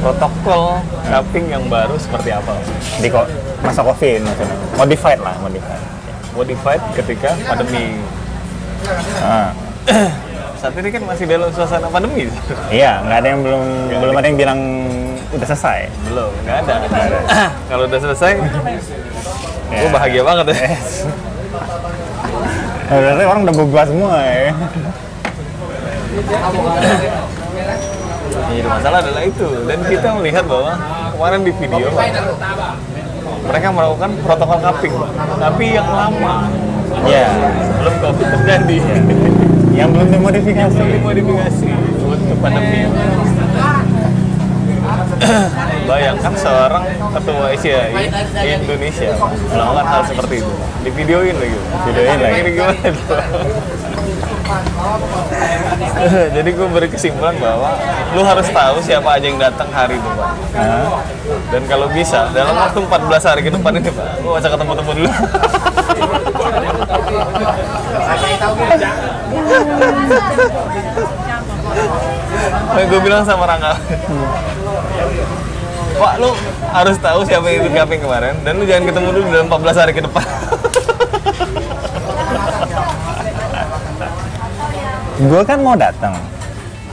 [0.05, 2.53] protokol cupping yang baru seperti apa?
[3.01, 3.25] Di kok
[3.65, 4.57] masa covid maksudnya.
[4.77, 5.81] Modified lah modified.
[6.37, 7.97] Modified ketika pandemi.
[9.25, 9.49] Ah.
[10.61, 12.29] saat ini kan masih dalam suasana pandemi.
[12.69, 13.63] Iya nggak ada yang belum
[13.97, 14.59] belum ada yang bilang
[15.33, 15.89] udah selesai.
[16.13, 16.73] Belum nggak ada.
[17.65, 18.33] Kalau udah selesai
[19.65, 19.81] Ya.
[19.81, 20.77] gue bahagia banget ya.
[22.85, 24.53] Berarti orang udah berubah semua ya.
[28.45, 29.47] Jadi masalah adalah itu.
[29.65, 30.71] Dan kita melihat bahwa
[31.15, 31.87] kemarin di video
[33.45, 34.93] mereka melakukan protokol cupping
[35.37, 36.49] tapi yang lama.
[37.05, 37.27] Iya.
[37.81, 38.77] belum covid terjadi.
[39.75, 40.71] Yang belum dimodifikasi.
[40.79, 41.67] belum dimodifikasi.
[41.99, 42.87] Untuk pandemi
[45.89, 46.83] bayangkan seorang
[47.17, 49.09] ketua di Indonesia
[49.51, 50.53] melakukan hal seperti itu.
[50.85, 51.57] Di videoin lagi
[51.89, 52.39] Videoin lagi.
[52.55, 52.89] gimana
[56.35, 57.71] jadi gue beri kesimpulan bahwa
[58.15, 60.31] lu harus tahu siapa aja yang datang hari itu pak.
[60.55, 60.99] Nah,
[61.51, 64.91] dan kalau bisa dalam waktu 14 hari ke depan ini pak gue usah ketemu temu
[64.91, 65.11] dulu
[72.85, 73.73] gue bilang sama Rangga.
[75.95, 76.27] Pak lu
[76.75, 80.03] harus tahu siapa yang ikut kemarin dan lu jangan ketemu dulu dalam 14 hari ke
[80.03, 80.27] depan
[85.15, 86.11] gue kan mau datang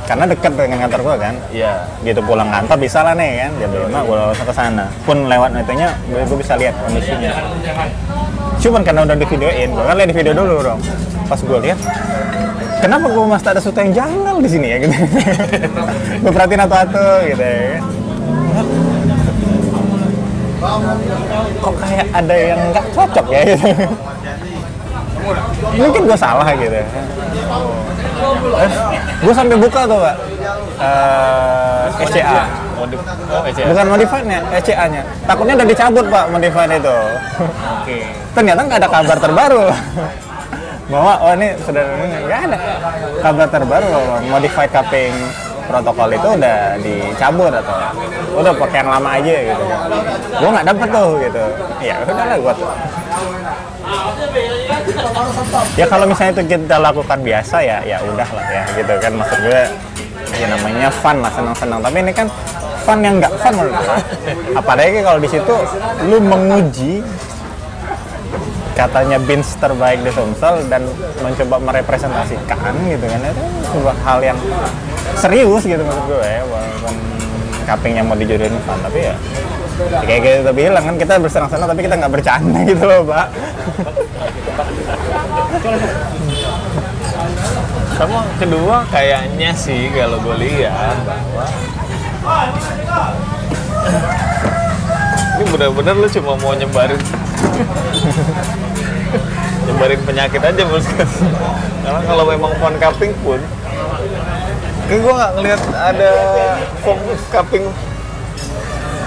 [0.03, 1.35] karena dekat dengan kantor gue kan.
[1.55, 4.85] Iya Gitu pulang kantor bisa lah nih kan jam lima gue langsung ke sana.
[5.07, 7.33] Pun lewat itunya gue bisa lihat kondisinya.
[8.63, 10.81] Cuman karena udah di videoin, gue kan lihat di video dulu dong.
[11.27, 11.79] Pas gue lihat,
[12.79, 14.97] kenapa gue mas tak ada sesuatu yang janggal di sini ya gitu.
[16.23, 17.59] gue perhatiin atau-atau gitu ya.
[17.59, 17.83] kan.
[21.59, 23.67] Kok kayak ada yang nggak cocok ya gitu.
[25.79, 26.79] Mungkin gue salah gitu.
[29.23, 30.17] Gue sampai buka tuh pak,
[30.83, 32.43] Eh, SCA.
[32.75, 32.99] modif
[33.31, 35.03] oh SCA Bukan modifiednya, SCA-nya.
[35.23, 36.97] Takutnya udah dicabut pak modified itu.
[37.39, 37.99] oke
[38.35, 39.65] Ternyata nggak ada kabar terbaru.
[40.91, 41.83] Bahwa oh ini sudah
[42.27, 42.59] nggak ada
[43.23, 45.15] kabar terbaru bahwa modified cupping
[45.63, 47.77] protokol itu udah dicabut atau
[48.35, 49.65] udah pakai yang lama aja gitu.
[50.37, 51.45] Gue nggak dapet tuh gitu.
[51.81, 52.71] Ya udahlah gue tuh.
[55.77, 59.13] Ya kalau misalnya itu kita lakukan biasa ya ya udah lah ya gitu kan.
[59.17, 59.61] Maksud gue
[60.37, 61.81] ya namanya fun lah senang-senang.
[61.81, 62.27] Tapi ini kan
[62.83, 63.99] fun yang nggak fun menurut gue
[64.59, 65.55] apalagi kalau di situ
[66.11, 66.99] lu menguji
[68.73, 70.83] katanya bins terbaik di Sumsel dan
[71.23, 73.21] mencoba merepresentasikan gitu kan.
[73.23, 74.39] Itu sebuah hal yang
[75.21, 76.43] serius gitu maksud gue ya.
[76.49, 76.95] Walaupun
[77.63, 79.15] cuppingnya mau dijodohin fun tapi ya
[79.91, 83.27] ya kayak kita bilang kan kita bersenang-senang tapi kita nggak bercanda gitu loh pak.
[87.99, 91.47] Sama kedua kayaknya sih kalau gue lihat bahwa
[95.39, 97.01] ini benar-benar lu cuma mau nyebarin
[99.67, 100.87] nyebarin penyakit aja bos.
[101.83, 103.41] Karena kalau memang fun cupping pun
[104.93, 106.13] kayak gue nggak ngelihat ada
[106.85, 107.01] foam
[107.33, 107.65] cupping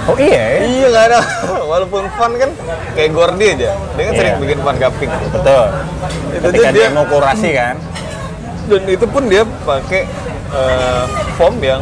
[0.05, 0.59] oh iya ya?
[0.63, 1.19] iya nggak ada
[1.71, 2.49] walaupun fun kan
[2.93, 4.41] kayak Gordy aja dia kan sering Iya.
[4.41, 5.65] bikin fun cupping betul
[6.31, 7.75] Itu ketika dia- dia mau kurasi kan
[8.65, 10.01] dan itu pun dia pakai
[10.51, 11.03] eh,
[11.35, 11.81] foam yang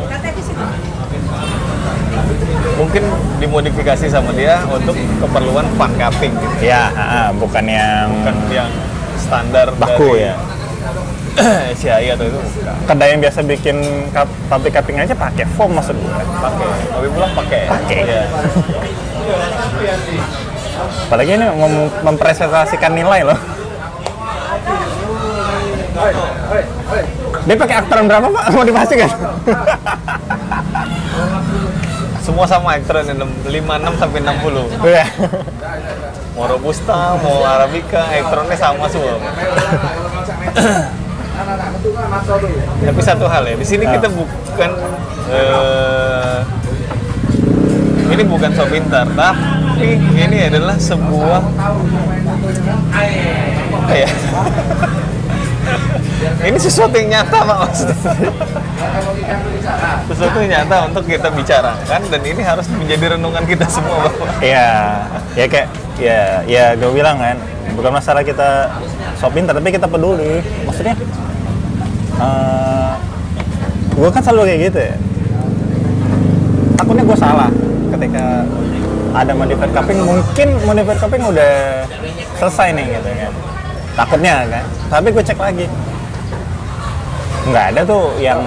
[2.73, 3.03] mungkin
[3.37, 6.65] dimodifikasi sama dia untuk keperluan fun cupping gitu.
[6.65, 6.89] ya
[7.37, 8.69] bukan yang bukan yang
[9.15, 10.35] standar baku dari ya
[11.75, 12.75] SCI atau itu bukan?
[12.85, 13.77] Kedai yang biasa bikin
[14.09, 17.61] cup, pabrik cupping aja pakai foam maksud gue pakai tapi pulang pakai.
[17.67, 17.97] Pakai.
[17.99, 18.23] Iya.
[21.07, 23.39] apalagi ini mem- mempresentasikan nilai loh.
[27.43, 28.43] Dia pakai aktoran berapa pak?
[28.51, 29.09] Mau dipastikan?
[32.23, 33.51] Semua sama Actron 56
[33.99, 35.05] sampai 60 Iya.
[36.33, 39.19] mau robusta mau arabica Actronnya sama semua
[42.83, 44.69] tapi satu hal ya di sini kita bukan
[45.33, 46.37] eh,
[48.13, 51.41] ini bukan so pintar tapi ini adalah sebuah
[53.73, 54.09] apa ya
[56.47, 57.97] ini sesuatu yang nyata pak maksudnya
[60.07, 64.27] sesuatu yang nyata untuk kita bicarakan dan ini harus menjadi renungan kita semua Bapak.
[64.43, 64.67] Iya,
[65.35, 65.67] ya kayak
[65.99, 67.37] ya ya gue bilang kan,
[67.77, 68.71] bukan masalah kita
[69.19, 70.43] sok pintar, tapi kita peduli.
[70.67, 70.95] Maksudnya,
[72.19, 72.91] eh
[73.93, 74.95] gue kan selalu kayak gitu ya.
[76.77, 77.49] Takutnya gue salah
[77.93, 78.25] ketika
[79.13, 81.85] ada modified cupping, mungkin modified cupping udah
[82.41, 83.33] selesai nih gitu kan.
[83.93, 85.65] Takutnya kan, tapi gue cek lagi.
[87.45, 88.41] Nggak ada tuh yang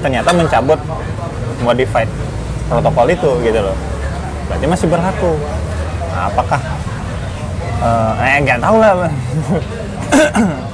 [0.00, 0.80] ternyata mencabut
[1.60, 2.08] modified
[2.70, 3.76] protokol itu gitu loh
[4.48, 5.32] berarti masih berlaku
[6.10, 6.60] nah, apakah
[7.80, 8.92] eh eh, nggak tahu lah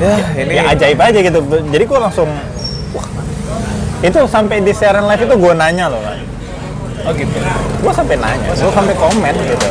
[0.00, 1.38] ya ini ya ajaib aja gitu.
[1.44, 2.28] Jadi gue langsung
[2.94, 3.06] wah
[4.04, 6.18] itu sampai di siaran live itu gue nanya loh kan
[7.04, 7.36] oh gitu.
[7.82, 9.68] Gue sampai nanya gue sampai komen gitu.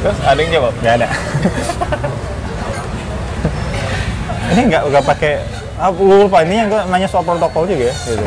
[0.00, 0.72] Terus ada yang jawab?
[0.80, 1.08] Nggak ada.
[4.50, 5.32] Ini nggak nggak pakai
[5.76, 8.24] ah, lupa ini yang gue nanya soal protokol juga ya gitu.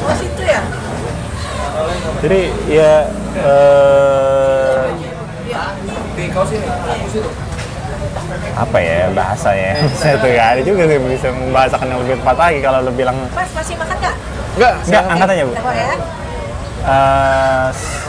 [0.00, 0.62] Oh situ ya?
[2.20, 2.92] jadi ya
[3.40, 4.84] eh,
[8.52, 9.72] apa ya bahasa ya?
[10.00, 13.16] Saya tuh nggak ada juga sih bisa membahasakan yang lebih tepat lagi kalau lu bilang.
[13.32, 14.14] Mas masih makan nggak?
[14.50, 15.52] enggak nggak angkat aja bu.
[15.54, 15.60] Ya.
[16.80, 18.08] Eh, s-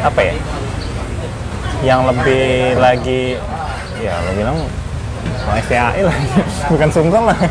[0.00, 0.34] apa ya?
[1.80, 2.44] Yang lebih
[2.76, 3.22] lagi
[3.96, 4.56] ya lo bilang
[5.46, 6.16] mau STAI lah.
[6.72, 7.38] Bukan sungkem lah.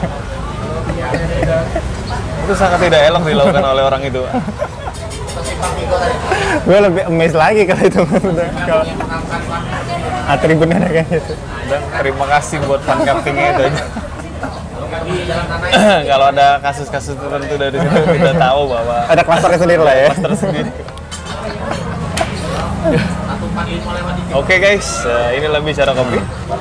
[2.45, 4.22] Itu sangat tidak elok dilakukan oleh orang itu.
[6.66, 8.02] Gue lebih amazed lagi kalau itu.
[8.66, 8.84] Kalau
[10.30, 11.34] atributnya ada kayak gitu
[11.70, 13.84] dan terima kasih buat fan castingnya itu aja
[16.14, 20.34] kalau ada kasus-kasus tertentu dari situ kita tahu bahwa ada klasternya sendiri lah ya klaster
[20.38, 20.72] sendiri
[24.30, 26.16] Oke guys, eh, inilah bicara kopi.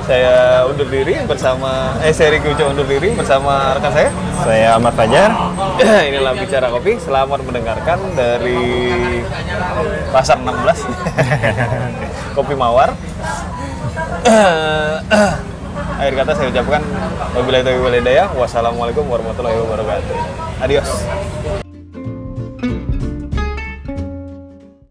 [0.09, 4.11] Saya undur diri bersama eh saya Riki undur diri bersama rekan saya.
[4.43, 5.31] saya Ahmad Fajar
[6.11, 6.99] inilah bicara kopi.
[6.99, 8.61] Selamat mendengarkan dari
[10.11, 10.59] Pasar 16.
[12.37, 12.95] kopi Mawar.
[15.99, 16.83] Akhir kata saya ucapkan
[17.37, 18.27] wabillahi taufiq wal hidayah.
[18.35, 20.17] Wassalamualaikum warahmatullahi wabarakatuh.
[20.63, 20.89] Adios.